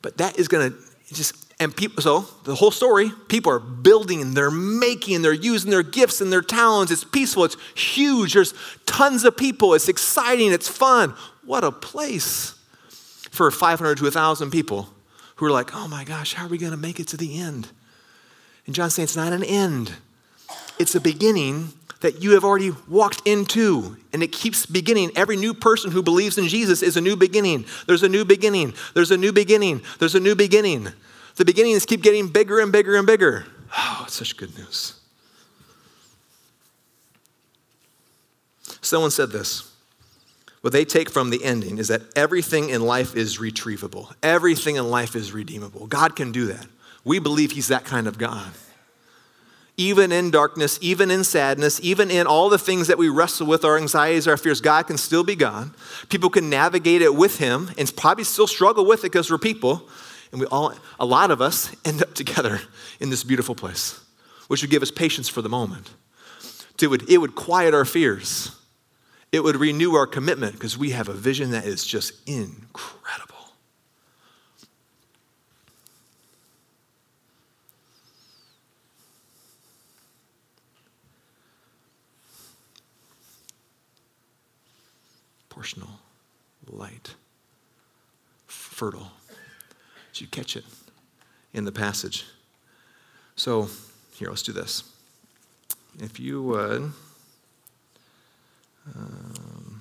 But 0.02 0.18
that 0.18 0.38
is 0.38 0.48
going 0.48 0.72
to 0.72 0.78
just 1.12 1.48
and 1.60 1.74
people, 1.74 2.02
so 2.02 2.20
the 2.44 2.54
whole 2.54 2.70
story, 2.70 3.10
people 3.28 3.50
are 3.50 3.58
building, 3.58 4.34
they're 4.34 4.50
making, 4.50 5.22
they're 5.22 5.32
using 5.32 5.70
their 5.70 5.82
gifts 5.82 6.20
and 6.20 6.32
their 6.32 6.42
talents. 6.42 6.92
It's 6.92 7.02
peaceful, 7.02 7.44
it's 7.44 7.56
huge. 7.74 8.34
There's 8.34 8.54
tons 8.86 9.24
of 9.24 9.36
people. 9.36 9.74
It's 9.74 9.88
exciting, 9.88 10.52
it's 10.52 10.68
fun. 10.68 11.14
What 11.44 11.64
a 11.64 11.72
place 11.72 12.54
for 13.30 13.50
500 13.50 13.98
to 13.98 14.04
1,000 14.04 14.50
people 14.50 14.88
who 15.36 15.46
are 15.46 15.50
like, 15.50 15.74
oh 15.74 15.88
my 15.88 16.04
gosh, 16.04 16.34
how 16.34 16.46
are 16.46 16.48
we 16.48 16.58
going 16.58 16.72
to 16.72 16.78
make 16.78 17.00
it 17.00 17.08
to 17.08 17.16
the 17.16 17.40
end? 17.40 17.68
And 18.66 18.74
John's 18.74 18.94
saying 18.94 19.04
it's 19.04 19.16
not 19.16 19.32
an 19.32 19.42
end, 19.42 19.92
it's 20.78 20.94
a 20.94 21.00
beginning 21.00 21.72
that 22.00 22.22
you 22.22 22.32
have 22.32 22.44
already 22.44 22.72
walked 22.88 23.26
into. 23.26 23.96
And 24.12 24.22
it 24.22 24.32
keeps 24.32 24.66
beginning. 24.66 25.10
Every 25.16 25.36
new 25.36 25.52
person 25.52 25.90
who 25.90 26.02
believes 26.02 26.38
in 26.38 26.48
Jesus 26.48 26.82
is 26.82 26.96
a 26.96 27.00
new 27.00 27.16
beginning. 27.16 27.66
There's 27.86 28.02
a 28.02 28.08
new 28.08 28.24
beginning. 28.24 28.74
There's 28.94 29.10
a 29.10 29.16
new 29.16 29.32
beginning. 29.32 29.82
There's 29.98 30.14
a 30.14 30.20
new 30.20 30.34
beginning. 30.34 30.88
The 31.36 31.44
beginnings 31.44 31.86
keep 31.86 32.02
getting 32.02 32.28
bigger 32.28 32.60
and 32.60 32.72
bigger 32.72 32.96
and 32.96 33.06
bigger. 33.06 33.46
Oh, 33.76 34.02
it's 34.04 34.14
such 34.14 34.36
good 34.36 34.56
news. 34.56 34.94
Someone 38.80 39.10
said 39.10 39.30
this. 39.30 39.72
What 40.60 40.72
they 40.72 40.84
take 40.84 41.10
from 41.10 41.30
the 41.30 41.44
ending 41.44 41.78
is 41.78 41.88
that 41.88 42.02
everything 42.16 42.70
in 42.70 42.82
life 42.82 43.14
is 43.14 43.38
retrievable, 43.38 44.12
everything 44.22 44.76
in 44.76 44.90
life 44.90 45.14
is 45.14 45.32
redeemable. 45.32 45.86
God 45.86 46.16
can 46.16 46.32
do 46.32 46.46
that. 46.46 46.66
We 47.04 47.20
believe 47.20 47.52
He's 47.52 47.68
that 47.68 47.84
kind 47.84 48.08
of 48.08 48.18
God. 48.18 48.50
Even 49.78 50.12
in 50.12 50.30
darkness, 50.30 50.78
even 50.82 51.10
in 51.10 51.24
sadness, 51.24 51.80
even 51.82 52.10
in 52.10 52.26
all 52.26 52.50
the 52.50 52.58
things 52.58 52.88
that 52.88 52.98
we 52.98 53.08
wrestle 53.08 53.46
with, 53.46 53.64
our 53.64 53.78
anxieties, 53.78 54.28
our 54.28 54.36
fears, 54.36 54.60
God 54.60 54.88
can 54.88 54.98
still 54.98 55.24
be 55.24 55.36
God. 55.36 55.70
People 56.10 56.28
can 56.28 56.50
navigate 56.50 57.00
it 57.00 57.14
with 57.14 57.38
Him 57.38 57.70
and 57.78 57.96
probably 57.96 58.24
still 58.24 58.48
struggle 58.48 58.84
with 58.84 59.00
it 59.00 59.12
because 59.12 59.30
we're 59.30 59.38
people. 59.38 59.88
And 60.32 60.40
we 60.40 60.46
all, 60.48 60.74
a 61.00 61.06
lot 61.06 61.30
of 61.30 61.40
us, 61.40 61.74
end 61.84 62.02
up 62.02 62.12
together 62.14 62.60
in 63.00 63.08
this 63.08 63.24
beautiful 63.24 63.54
place, 63.54 64.00
which 64.48 64.62
would 64.62 64.70
give 64.70 64.82
us 64.82 64.90
patience 64.90 65.28
for 65.28 65.40
the 65.40 65.48
moment. 65.48 65.90
It 66.82 66.88
would, 66.88 67.08
it 67.08 67.18
would 67.18 67.34
quiet 67.34 67.72
our 67.72 67.84
fears. 67.84 68.54
It 69.30 69.44
would 69.44 69.56
renew 69.56 69.94
our 69.94 70.06
commitment 70.06 70.54
because 70.54 70.78
we 70.78 70.90
have 70.90 71.08
a 71.08 71.14
vision 71.14 71.50
that 71.50 71.66
is 71.66 71.84
just 71.84 72.12
incredible. 72.28 73.27
Portional, 85.58 85.98
light, 86.68 87.16
fertile 88.46 89.10
Did 90.12 90.20
you 90.20 90.26
catch 90.28 90.54
it 90.54 90.62
in 91.52 91.64
the 91.64 91.72
passage? 91.72 92.26
So, 93.34 93.68
here, 94.14 94.28
let's 94.28 94.44
do 94.44 94.52
this. 94.52 94.84
If 95.98 96.20
you 96.20 96.44
would, 96.44 96.92
um, 98.94 99.80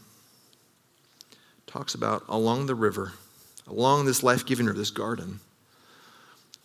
talks 1.68 1.94
about 1.94 2.24
along 2.28 2.66
the 2.66 2.74
river, 2.74 3.14
along 3.68 4.06
this 4.06 4.24
life 4.24 4.48
giving 4.48 4.66
river, 4.66 4.80
this 4.80 4.90
garden, 4.90 5.42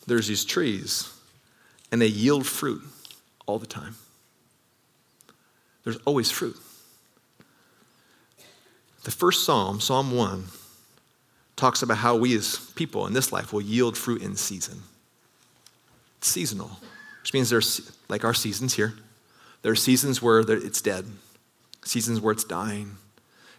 there's 0.07 0.27
these 0.27 0.46
trees, 0.46 1.12
and 1.90 2.01
they 2.01 2.07
yield 2.07 2.46
fruit 2.46 2.81
all 3.44 3.59
the 3.59 3.66
time. 3.66 3.94
There's 5.85 5.98
always 6.07 6.31
fruit. 6.31 6.57
The 9.04 9.10
first 9.10 9.44
psalm, 9.44 9.80
Psalm 9.80 10.16
1, 10.16 10.44
talks 11.56 11.82
about 11.82 11.98
how 11.98 12.16
we 12.16 12.36
as 12.36 12.70
people 12.76 13.06
in 13.06 13.12
this 13.12 13.32
life 13.32 13.52
will 13.52 13.60
yield 13.60 13.98
fruit 13.98 14.22
in 14.22 14.36
season. 14.36 14.82
It's 16.18 16.28
seasonal, 16.28 16.78
which 17.20 17.34
means 17.34 17.50
there's 17.50 17.92
like 18.08 18.24
our 18.24 18.34
seasons 18.34 18.74
here. 18.74 18.94
There 19.62 19.72
are 19.72 19.76
seasons 19.76 20.22
where 20.22 20.40
it's 20.40 20.80
dead, 20.80 21.06
seasons 21.84 22.20
where 22.20 22.32
it's 22.32 22.44
dying, 22.44 22.96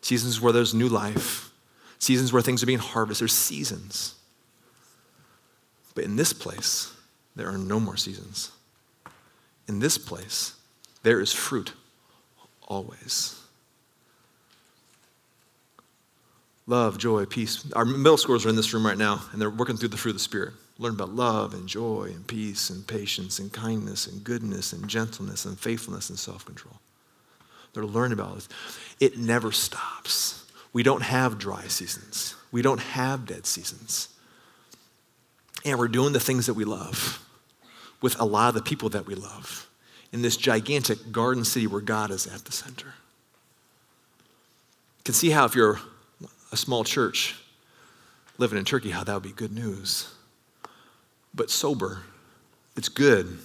seasons 0.02 0.40
where 0.40 0.54
there's 0.54 0.74
new 0.74 0.88
life, 0.88 1.52
seasons 2.00 2.32
where 2.32 2.42
things 2.42 2.64
are 2.64 2.66
being 2.66 2.80
harvested. 2.80 3.24
There's 3.24 3.34
seasons. 3.34 4.16
But 5.94 6.06
in 6.06 6.16
this 6.16 6.34
place, 6.34 6.94
there 7.36 7.50
are 7.50 7.58
no 7.58 7.80
more 7.80 7.98
seasons. 7.98 8.52
In 9.68 9.80
this 9.80 9.98
place, 9.98 10.56
there 11.04 11.20
is 11.20 11.32
fruit 11.34 11.74
always. 12.68 13.40
Love, 16.68 16.98
joy, 16.98 17.26
peace. 17.26 17.72
Our 17.74 17.86
middle 17.86 18.18
schoolers 18.18 18.46
are 18.46 18.50
in 18.50 18.56
this 18.56 18.74
room 18.74 18.86
right 18.86 18.98
now, 18.98 19.22
and 19.32 19.42
they're 19.42 19.50
working 19.50 19.78
through 19.78 19.90
the 19.90 19.98
fruit 19.98 20.12
of 20.12 20.18
the 20.18 20.24
Spirit. 20.24 20.54
Learn 20.80 20.94
about 20.94 21.10
love 21.10 21.54
and 21.54 21.68
joy 21.68 22.12
and 22.14 22.26
peace 22.26 22.70
and 22.70 22.86
patience 22.86 23.40
and 23.40 23.52
kindness 23.54 24.08
and 24.08 24.24
goodness 24.24 24.74
and 24.74 24.88
gentleness 24.88 25.46
and 25.46 25.60
faithfulness 25.60 26.10
and 26.10 26.18
self 26.18 26.46
control. 26.46 26.76
They're 27.74 27.86
learning 27.86 28.20
about 28.20 28.36
this. 28.36 28.50
It 29.00 29.18
never 29.18 29.52
stops. 29.52 30.46
We 30.74 30.84
don't 30.84 31.04
have 31.04 31.38
dry 31.38 31.68
seasons, 31.68 32.36
we 32.52 32.62
don't 32.62 32.80
have 32.80 33.26
dead 33.26 33.46
seasons. 33.46 34.10
And 35.66 35.80
we're 35.80 35.88
doing 35.88 36.12
the 36.12 36.20
things 36.20 36.48
that 36.48 36.56
we 36.56 36.66
love 36.66 37.26
with 38.02 38.20
a 38.20 38.26
lot 38.26 38.50
of 38.50 38.56
the 38.56 38.62
people 38.62 38.90
that 38.90 39.06
we 39.06 39.16
love 39.16 39.70
in 40.12 40.22
this 40.22 40.36
gigantic 40.36 41.12
garden 41.14 41.46
city 41.46 41.68
where 41.68 41.80
God 41.80 42.12
is 42.12 42.28
at 42.28 42.44
the 42.44 42.52
center. 42.52 42.88
You 44.98 45.04
can 45.06 45.14
see 45.14 45.30
how 45.30 45.46
if 45.46 45.56
you're 45.56 45.80
a 46.54 46.58
small 46.58 46.84
church 46.84 47.36
living 48.38 48.60
in 48.60 48.64
Turkey, 48.64 48.92
how 48.92 49.04
that 49.04 49.14
would 49.14 49.24
be 49.24 49.32
good 49.32 49.52
news. 49.52 50.14
But 51.34 51.50
sober, 51.50 52.04
it's 52.78 52.90
good. 52.90 53.40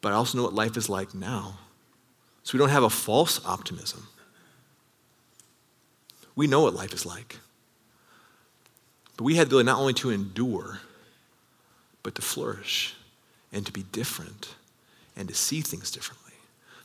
But 0.00 0.12
I 0.12 0.16
also 0.16 0.38
know 0.38 0.44
what 0.44 0.54
life 0.54 0.78
is 0.78 0.88
like 0.88 1.14
now. 1.14 1.58
So 2.42 2.56
we 2.56 2.58
don't 2.58 2.70
have 2.70 2.84
a 2.84 2.90
false 2.90 3.44
optimism. 3.44 4.08
We 6.34 6.46
know 6.46 6.62
what 6.62 6.74
life 6.74 6.94
is 6.94 7.04
like. 7.04 7.36
But 9.18 9.24
we 9.24 9.36
had 9.36 9.50
really 9.50 9.64
not 9.64 9.78
only 9.78 9.92
to 9.94 10.10
endure, 10.10 10.80
but 12.02 12.14
to 12.14 12.22
flourish 12.22 12.94
and 13.52 13.66
to 13.66 13.72
be 13.72 13.82
different 13.82 14.54
and 15.16 15.28
to 15.28 15.34
see 15.34 15.60
things 15.60 15.90
differently, 15.90 16.32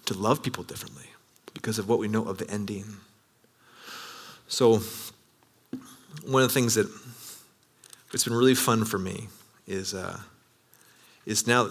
to 0.08 0.13
love 0.13 0.43
people 0.43 0.63
differently 0.63 1.06
because 1.54 1.80
of 1.80 1.88
what 1.88 2.00
we 2.00 2.10
know 2.10 2.26
of 2.26 2.38
the 2.38 2.50
ending. 2.50 2.98
So, 4.53 4.81
one 6.27 6.43
of 6.43 6.49
the 6.49 6.53
things 6.53 6.75
that 6.75 6.87
it's 8.13 8.23
been 8.23 8.35
really 8.35 8.53
fun 8.53 8.85
for 8.85 8.99
me 8.99 9.27
is, 9.65 9.95
uh, 9.95 10.19
is 11.25 11.47
now, 11.47 11.69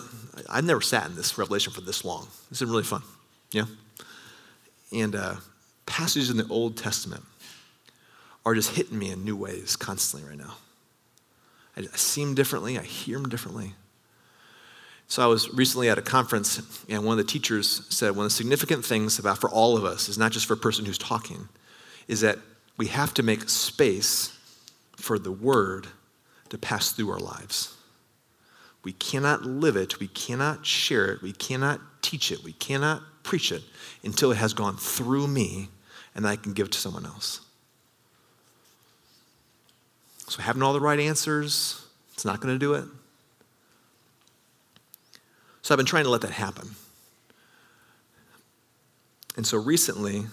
I've 0.50 0.64
never 0.64 0.80
sat 0.80 1.06
in 1.06 1.14
this 1.14 1.38
revelation 1.38 1.72
for 1.72 1.80
this 1.80 2.04
long. 2.04 2.26
It's 2.50 2.58
been 2.58 2.70
really 2.70 2.82
fun. 2.82 3.02
Yeah? 3.52 3.66
And 4.90 5.14
uh, 5.14 5.36
passages 5.86 6.28
in 6.28 6.36
the 6.36 6.46
Old 6.48 6.76
Testament 6.76 7.22
are 8.44 8.52
just 8.52 8.70
hitting 8.70 8.98
me 8.98 9.12
in 9.12 9.24
new 9.24 9.36
ways 9.36 9.76
constantly 9.76 10.28
right 10.28 10.38
now. 10.38 10.56
I, 11.76 11.82
I 11.82 11.96
see 11.96 12.24
them 12.24 12.34
differently, 12.34 12.80
I 12.80 12.82
hear 12.82 13.16
them 13.16 13.28
differently. 13.28 13.74
So 15.06 15.22
I 15.22 15.26
was 15.26 15.48
recently 15.54 15.88
at 15.88 15.98
a 15.98 16.02
conference, 16.02 16.84
and 16.88 17.04
one 17.04 17.16
of 17.16 17.24
the 17.24 17.30
teachers 17.30 17.86
said 17.90 18.16
one 18.16 18.26
of 18.26 18.32
the 18.32 18.36
significant 18.36 18.84
things 18.84 19.20
about 19.20 19.38
for 19.38 19.48
all 19.48 19.76
of 19.76 19.84
us 19.84 20.08
is 20.08 20.18
not 20.18 20.32
just 20.32 20.46
for 20.46 20.54
a 20.54 20.56
person 20.56 20.84
who's 20.84 20.98
talking, 20.98 21.48
is 22.08 22.22
that 22.22 22.38
we 22.82 22.88
have 22.88 23.14
to 23.14 23.22
make 23.22 23.48
space 23.48 24.36
for 24.96 25.16
the 25.16 25.30
word 25.30 25.86
to 26.48 26.58
pass 26.58 26.90
through 26.90 27.12
our 27.12 27.20
lives. 27.20 27.76
We 28.82 28.92
cannot 28.92 29.44
live 29.44 29.76
it, 29.76 30.00
we 30.00 30.08
cannot 30.08 30.66
share 30.66 31.12
it, 31.12 31.22
we 31.22 31.32
cannot 31.32 31.80
teach 32.02 32.32
it, 32.32 32.42
we 32.42 32.54
cannot 32.54 33.00
preach 33.22 33.52
it 33.52 33.62
until 34.02 34.32
it 34.32 34.38
has 34.38 34.52
gone 34.52 34.76
through 34.76 35.28
me 35.28 35.68
and 36.16 36.26
I 36.26 36.34
can 36.34 36.54
give 36.54 36.70
to 36.70 36.78
someone 36.80 37.06
else. 37.06 37.42
So, 40.26 40.42
having 40.42 40.64
all 40.64 40.72
the 40.72 40.80
right 40.80 40.98
answers, 40.98 41.86
it's 42.14 42.24
not 42.24 42.40
going 42.40 42.52
to 42.52 42.58
do 42.58 42.74
it. 42.74 42.84
So, 45.62 45.72
I've 45.72 45.78
been 45.78 45.86
trying 45.86 46.02
to 46.02 46.10
let 46.10 46.22
that 46.22 46.32
happen. 46.32 46.70
And 49.36 49.46
so, 49.46 49.56
recently, 49.56 50.24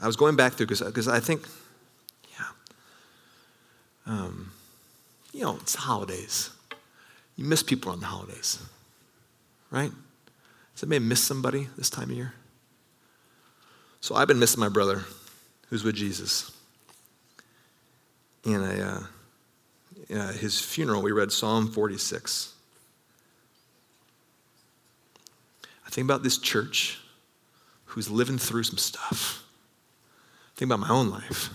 I 0.00 0.06
was 0.06 0.14
going 0.14 0.36
back 0.36 0.52
through 0.52 0.66
because 0.66 1.08
I 1.08 1.18
think, 1.18 1.44
um, 4.08 4.52
you 5.32 5.42
know, 5.42 5.56
it's 5.60 5.74
holidays. 5.74 6.50
You 7.36 7.44
miss 7.44 7.62
people 7.62 7.92
on 7.92 8.00
the 8.00 8.06
holidays, 8.06 8.58
right? 9.70 9.92
Does 10.74 10.82
anybody 10.82 11.04
miss 11.04 11.22
somebody 11.22 11.68
this 11.76 11.90
time 11.90 12.10
of 12.10 12.16
year? 12.16 12.34
So 14.00 14.14
I've 14.14 14.28
been 14.28 14.38
missing 14.38 14.60
my 14.60 14.68
brother 14.68 15.04
who's 15.68 15.84
with 15.84 15.94
Jesus. 15.94 16.50
And 18.44 18.64
I, 18.64 18.80
uh, 18.80 19.00
uh, 20.14 20.32
his 20.32 20.60
funeral, 20.60 21.02
we 21.02 21.12
read 21.12 21.30
Psalm 21.30 21.70
46. 21.70 22.54
I 25.86 25.90
think 25.90 26.06
about 26.06 26.22
this 26.22 26.38
church 26.38 27.00
who's 27.86 28.10
living 28.10 28.38
through 28.38 28.62
some 28.62 28.78
stuff. 28.78 29.44
I 30.54 30.58
think 30.58 30.68
about 30.72 30.80
my 30.80 30.94
own 30.94 31.10
life. 31.10 31.50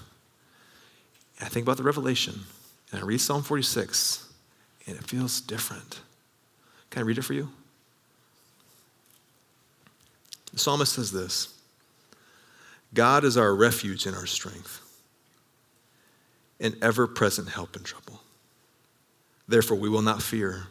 And 1.40 1.48
I 1.48 1.50
think 1.50 1.66
about 1.66 1.78
the 1.78 1.84
revelation. 1.84 2.42
And 2.92 3.02
I 3.02 3.06
read 3.06 3.22
Psalm 3.22 3.42
46, 3.42 4.32
and 4.88 4.96
it 4.96 5.04
feels 5.04 5.42
different. 5.42 6.02
Can 6.90 7.02
I 7.02 7.06
read 7.06 7.18
it 7.18 7.24
for 7.24 7.34
you? 7.34 7.50
The 10.52 10.60
psalmist 10.60 10.94
says 10.94 11.12
this 11.12 11.54
God 12.94 13.24
is 13.24 13.38
our 13.38 13.54
refuge 13.56 14.06
and 14.06 14.16
our 14.16 14.28
strength, 14.28 14.80
an 16.60 16.76
ever 16.82 17.08
present 17.08 17.50
help 17.50 17.76
in 17.76 17.84
trouble. 17.84 18.22
Therefore, 19.48 19.78
we 19.78 19.90
will 19.90 20.02
not 20.02 20.22
fear. 20.22 20.68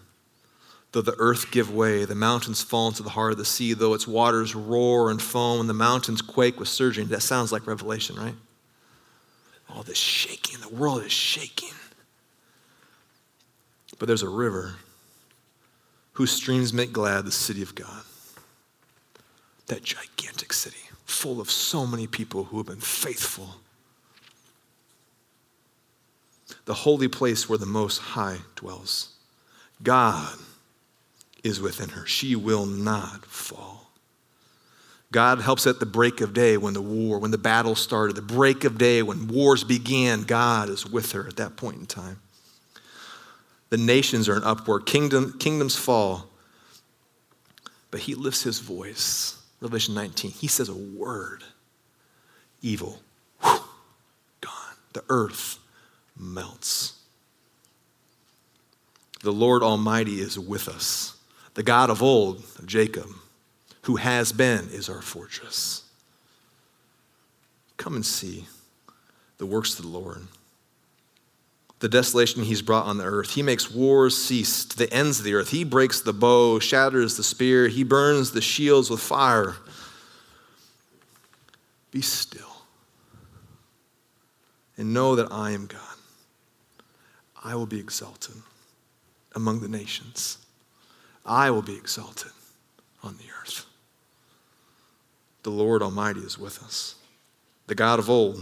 Though 0.93 1.03
the 1.03 1.17
earth 1.19 1.51
give 1.51 1.75
way, 1.75 2.05
the 2.05 2.15
mountains 2.15 2.63
fall 2.63 2.89
into 2.89 3.03
the 3.03 3.11
heart 3.11 3.33
of 3.33 3.39
the 3.39 3.45
sea, 3.45 3.73
though 3.73 3.95
its 3.95 4.07
waters 4.07 4.55
roar 4.55 5.11
and 5.11 5.21
foam, 5.21 5.61
and 5.61 5.69
the 5.69 5.75
mountains 5.75 6.21
quake 6.21 6.61
with 6.61 6.69
surging. 6.69 7.09
That 7.09 7.23
sounds 7.23 7.51
like 7.51 7.67
Revelation, 7.67 8.17
right? 8.17 8.35
All 9.75 9.83
this 9.83 9.99
shaking, 9.99 10.61
the 10.61 10.69
world 10.69 11.03
is 11.05 11.13
shaking. 11.13 11.75
But 13.99 14.07
there's 14.07 14.23
a 14.23 14.29
river 14.29 14.77
whose 16.15 16.31
streams 16.31 16.73
make 16.73 16.93
glad 16.93 17.25
the 17.25 17.33
city 17.33 17.63
of 17.63 17.75
God, 17.75 18.03
that 19.67 19.83
gigantic 19.83 20.53
city 20.53 20.77
full 21.13 21.41
of 21.41 21.51
so 21.51 21.87
many 21.87 22.07
people 22.07 22.45
who 22.45 22.59
have 22.59 22.67
been 22.67 22.81
faithful. 22.81 23.57
The 26.65 26.75
holy 26.75 27.09
place 27.09 27.49
where 27.49 27.59
the 27.59 27.67
Most 27.67 27.99
High 27.99 28.39
dwells. 28.57 29.15
God 29.83 30.39
is 31.43 31.61
within 31.61 31.91
her. 31.91 32.07
She 32.07 32.37
will 32.37 32.67
not 32.67 33.25
fall. 33.25 33.82
God 35.13 35.43
helps 35.43 35.67
at 35.67 35.79
the 35.79 35.87
break 35.87 36.23
of 36.23 36.33
day 36.33 36.57
when 36.57 36.73
the 36.73 36.81
war, 36.81 37.19
when 37.19 37.31
the 37.31 37.39
battle 37.39 37.75
started, 37.75 38.17
the 38.17 38.23
break 38.23 38.65
of 38.65 38.79
day 38.79 39.03
when 39.03 39.29
wars 39.29 39.63
began. 39.63 40.23
God 40.23 40.71
is 40.71 40.87
with 40.87 41.13
her 41.13 41.29
at 41.29 41.37
that 41.37 41.57
point 41.57 41.77
in 41.77 41.87
time. 41.87 42.19
The 43.69 43.77
nations 43.77 44.29
are 44.29 44.37
in 44.37 44.43
upward, 44.43 44.87
kingdom, 44.87 45.37
kingdoms 45.39 45.77
fall, 45.77 46.29
but 47.91 48.01
he 48.01 48.15
lifts 48.15 48.43
his 48.43 48.59
voice 48.59 49.39
Revelation 49.61 49.95
19. 49.95 50.31
He 50.33 50.49
says 50.49 50.69
a 50.69 50.75
word, 50.75 51.45
evil, 52.63 53.01
whew, 53.43 53.61
gone. 54.41 54.75
The 54.93 55.05
earth 55.09 55.59
melts. 56.19 56.99
The 59.23 59.31
Lord 59.31 59.63
Almighty 59.63 60.21
is 60.21 60.39
with 60.39 60.69
us. 60.69 61.17
The 61.55 61.63
God 61.63 61.91
of 61.91 62.03
old, 62.03 62.43
of 62.59 62.67
Jacob, 62.67 63.07
who 63.83 63.97
has 63.97 64.33
been, 64.33 64.69
is 64.71 64.89
our 64.89 65.03
fortress. 65.03 65.85
Come 67.77 67.95
and 67.95 68.07
see 68.07 68.47
the 69.39 69.47
works 69.47 69.79
of 69.79 69.85
the 69.85 69.91
Lord 69.91 70.23
the 71.83 71.89
desolation 71.89 72.45
he's 72.45 72.63
brought 72.63 72.87
on 72.87 72.97
the 72.97 73.05
earth. 73.05 73.33
He 73.33 73.43
makes 73.43 73.69
wars 73.69 74.17
cease 74.17 74.65
to 74.67 74.77
the 74.77 74.91
ends 74.93 75.19
of 75.19 75.25
the 75.25 75.35
earth. 75.35 75.51
He 75.51 75.65
breaks 75.65 76.01
the 76.01 76.13
bow, 76.13 76.61
shatters 76.61 77.17
the 77.17 77.25
spear, 77.25 77.67
he 77.67 77.83
burns 77.83 78.31
the 78.31 78.41
shields 78.41 78.89
with 78.89 79.01
fire. 79.01 79.57
Be 81.91 82.01
still 82.01 82.63
and 84.77 84.95
know 84.95 85.17
that 85.17 85.33
I 85.33 85.51
am 85.51 85.67
God. 85.67 85.81
I 87.43 87.57
will 87.57 87.67
be 87.67 87.81
exalted 87.81 88.37
among 89.35 89.59
the 89.59 89.69
nations. 89.69 90.39
I 91.27 91.51
will 91.51 91.63
be 91.63 91.75
exalted 91.75 92.31
on 93.03 93.17
the 93.17 93.25
earth. 93.41 93.67
The 95.43 95.51
Lord 95.51 95.83
Almighty 95.83 96.21
is 96.21 96.39
with 96.39 96.63
us. 96.63 96.95
The 97.67 97.75
God 97.75 97.99
of 97.99 98.09
old, 98.09 98.41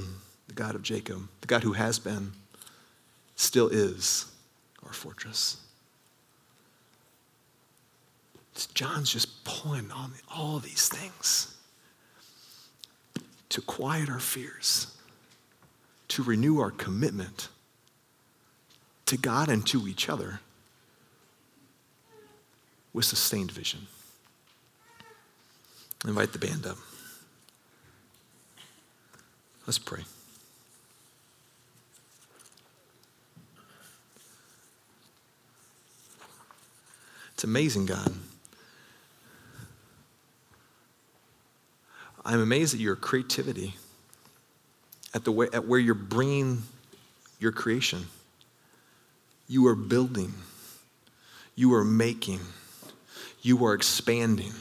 the 0.48 0.54
God 0.54 0.74
of 0.74 0.82
Jacob, 0.82 1.28
the 1.40 1.46
God 1.46 1.62
who 1.62 1.72
has 1.72 1.98
been 1.98 2.32
still 3.36 3.68
is 3.68 4.30
our 4.84 4.92
fortress. 4.92 5.58
John's 8.74 9.10
just 9.10 9.44
pulling 9.44 9.90
on 9.90 10.12
all 10.34 10.58
these 10.58 10.88
things 10.88 11.56
to 13.48 13.60
quiet 13.62 14.08
our 14.08 14.20
fears, 14.20 14.96
to 16.08 16.22
renew 16.22 16.60
our 16.60 16.70
commitment 16.70 17.48
to 19.06 19.16
God 19.16 19.48
and 19.48 19.66
to 19.68 19.88
each 19.88 20.08
other 20.08 20.40
with 22.92 23.04
sustained 23.04 23.50
vision. 23.50 23.86
invite 26.04 26.32
the 26.32 26.38
band 26.38 26.66
up. 26.66 26.76
Let's 29.66 29.78
pray. 29.78 30.04
It's 37.34 37.44
amazing, 37.44 37.86
God. 37.86 38.12
I'm 42.24 42.40
amazed 42.40 42.74
at 42.74 42.80
your 42.80 42.96
creativity, 42.96 43.76
at, 45.14 45.24
the 45.24 45.32
way, 45.32 45.48
at 45.52 45.66
where 45.66 45.80
you're 45.80 45.94
bringing 45.94 46.64
your 47.38 47.50
creation. 47.50 48.06
You 49.48 49.66
are 49.68 49.74
building, 49.74 50.34
you 51.54 51.72
are 51.74 51.84
making, 51.84 52.40
you 53.40 53.64
are 53.64 53.72
expanding. 53.72 54.52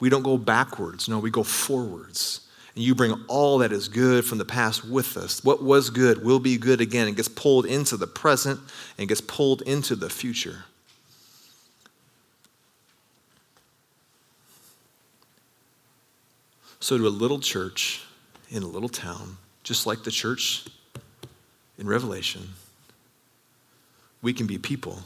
We 0.00 0.08
don't 0.08 0.24
go 0.24 0.36
backwards, 0.36 1.08
no, 1.08 1.20
we 1.20 1.30
go 1.30 1.44
forwards. 1.44 2.40
And 2.80 2.86
you 2.86 2.94
bring 2.94 3.12
all 3.28 3.58
that 3.58 3.72
is 3.72 3.88
good 3.88 4.24
from 4.24 4.38
the 4.38 4.44
past 4.46 4.86
with 4.86 5.18
us. 5.18 5.44
What 5.44 5.62
was 5.62 5.90
good 5.90 6.24
will 6.24 6.38
be 6.40 6.56
good 6.56 6.80
again. 6.80 7.08
It 7.08 7.14
gets 7.14 7.28
pulled 7.28 7.66
into 7.66 7.98
the 7.98 8.06
present 8.06 8.58
and 8.96 9.06
gets 9.06 9.20
pulled 9.20 9.60
into 9.60 9.94
the 9.94 10.08
future. 10.08 10.64
So, 16.80 16.96
to 16.96 17.06
a 17.06 17.08
little 17.08 17.38
church 17.38 18.02
in 18.48 18.62
a 18.62 18.66
little 18.66 18.88
town, 18.88 19.36
just 19.62 19.86
like 19.86 20.02
the 20.02 20.10
church 20.10 20.64
in 21.76 21.86
Revelation, 21.86 22.48
we 24.22 24.32
can 24.32 24.46
be 24.46 24.56
people 24.56 25.02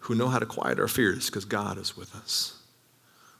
who 0.00 0.14
know 0.14 0.28
how 0.28 0.38
to 0.38 0.44
quiet 0.44 0.78
our 0.78 0.88
fears 0.88 1.30
because 1.30 1.46
God 1.46 1.78
is 1.78 1.96
with 1.96 2.14
us. 2.14 2.61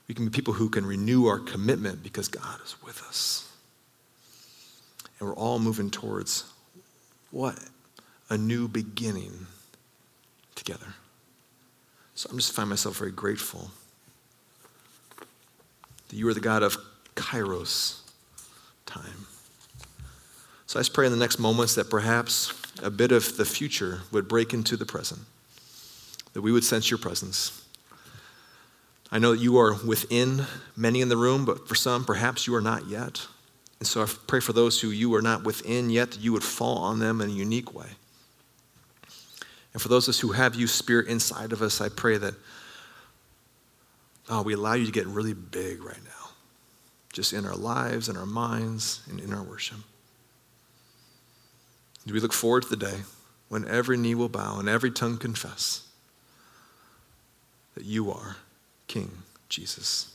We 0.07 0.15
can 0.15 0.25
be 0.25 0.31
people 0.31 0.53
who 0.53 0.69
can 0.69 0.85
renew 0.85 1.27
our 1.27 1.39
commitment 1.39 2.03
because 2.03 2.27
God 2.27 2.59
is 2.63 2.75
with 2.83 3.01
us. 3.03 3.49
And 5.19 5.29
we're 5.29 5.35
all 5.35 5.59
moving 5.59 5.89
towards 5.89 6.45
what? 7.31 7.57
A 8.29 8.37
new 8.37 8.67
beginning 8.67 9.47
together. 10.55 10.93
So 12.15 12.29
I'm 12.29 12.37
just 12.37 12.53
find 12.53 12.69
myself 12.69 12.97
very 12.97 13.11
grateful 13.11 13.71
that 16.09 16.15
you 16.15 16.27
are 16.27 16.33
the 16.33 16.39
God 16.39 16.61
of 16.61 16.77
kairos 17.15 18.01
time. 18.85 19.25
So 20.67 20.79
I 20.79 20.81
just 20.81 20.93
pray 20.93 21.05
in 21.05 21.11
the 21.11 21.17
next 21.17 21.39
moments 21.39 21.75
that 21.75 21.89
perhaps 21.89 22.53
a 22.81 22.91
bit 22.91 23.11
of 23.11 23.37
the 23.37 23.45
future 23.45 24.01
would 24.11 24.27
break 24.27 24.53
into 24.53 24.75
the 24.75 24.85
present, 24.85 25.21
that 26.33 26.41
we 26.41 26.51
would 26.51 26.63
sense 26.63 26.89
your 26.89 26.97
presence. 26.97 27.62
I 29.13 29.19
know 29.19 29.35
that 29.35 29.41
you 29.41 29.59
are 29.59 29.75
within 29.85 30.47
many 30.75 30.99
in 30.99 31.07
the 31.07 31.15
room, 31.15 31.45
but 31.45 31.67
for 31.67 31.75
some, 31.75 32.03
perhaps 32.03 32.47
you 32.47 32.55
are 32.55 32.61
not 32.61 32.87
yet. 32.87 33.27
And 33.77 33.87
so 33.87 34.01
I 34.01 34.07
pray 34.25 34.39
for 34.39 34.53
those 34.53 34.81
who 34.81 34.87
you 34.89 35.13
are 35.13 35.21
not 35.21 35.43
within 35.43 35.91
yet, 35.91 36.11
that 36.11 36.19
you 36.19 36.33
would 36.33 36.43
fall 36.43 36.79
on 36.79 36.97
them 36.97 37.21
in 37.21 37.29
a 37.29 37.33
unique 37.33 37.75
way. 37.75 37.89
And 39.71 39.79
for 39.79 39.87
those 39.87 40.07
of 40.07 40.13
us 40.13 40.19
who 40.19 40.31
have 40.31 40.55
you, 40.55 40.65
Spirit, 40.65 41.07
inside 41.09 41.51
of 41.51 41.61
us, 41.61 41.79
I 41.79 41.89
pray 41.89 42.17
that 42.17 42.33
oh, 44.29 44.41
we 44.41 44.53
allow 44.53 44.73
you 44.73 44.87
to 44.87 44.91
get 44.91 45.05
really 45.05 45.35
big 45.35 45.83
right 45.83 46.03
now, 46.03 46.29
just 47.11 47.33
in 47.33 47.45
our 47.45 47.55
lives, 47.55 48.09
in 48.09 48.17
our 48.17 48.25
minds, 48.25 49.03
and 49.11 49.19
in 49.19 49.31
our 49.31 49.43
worship. 49.43 49.77
Do 52.07 52.15
we 52.15 52.19
look 52.19 52.33
forward 52.33 52.63
to 52.63 52.69
the 52.69 52.77
day 52.77 53.01
when 53.49 53.67
every 53.67 53.95
knee 53.95 54.15
will 54.15 54.27
bow 54.27 54.57
and 54.57 54.67
every 54.67 54.89
tongue 54.89 55.19
confess 55.19 55.87
that 57.75 57.85
you 57.85 58.11
are 58.11 58.37
King 58.93 59.09
Jesus? 59.49 60.12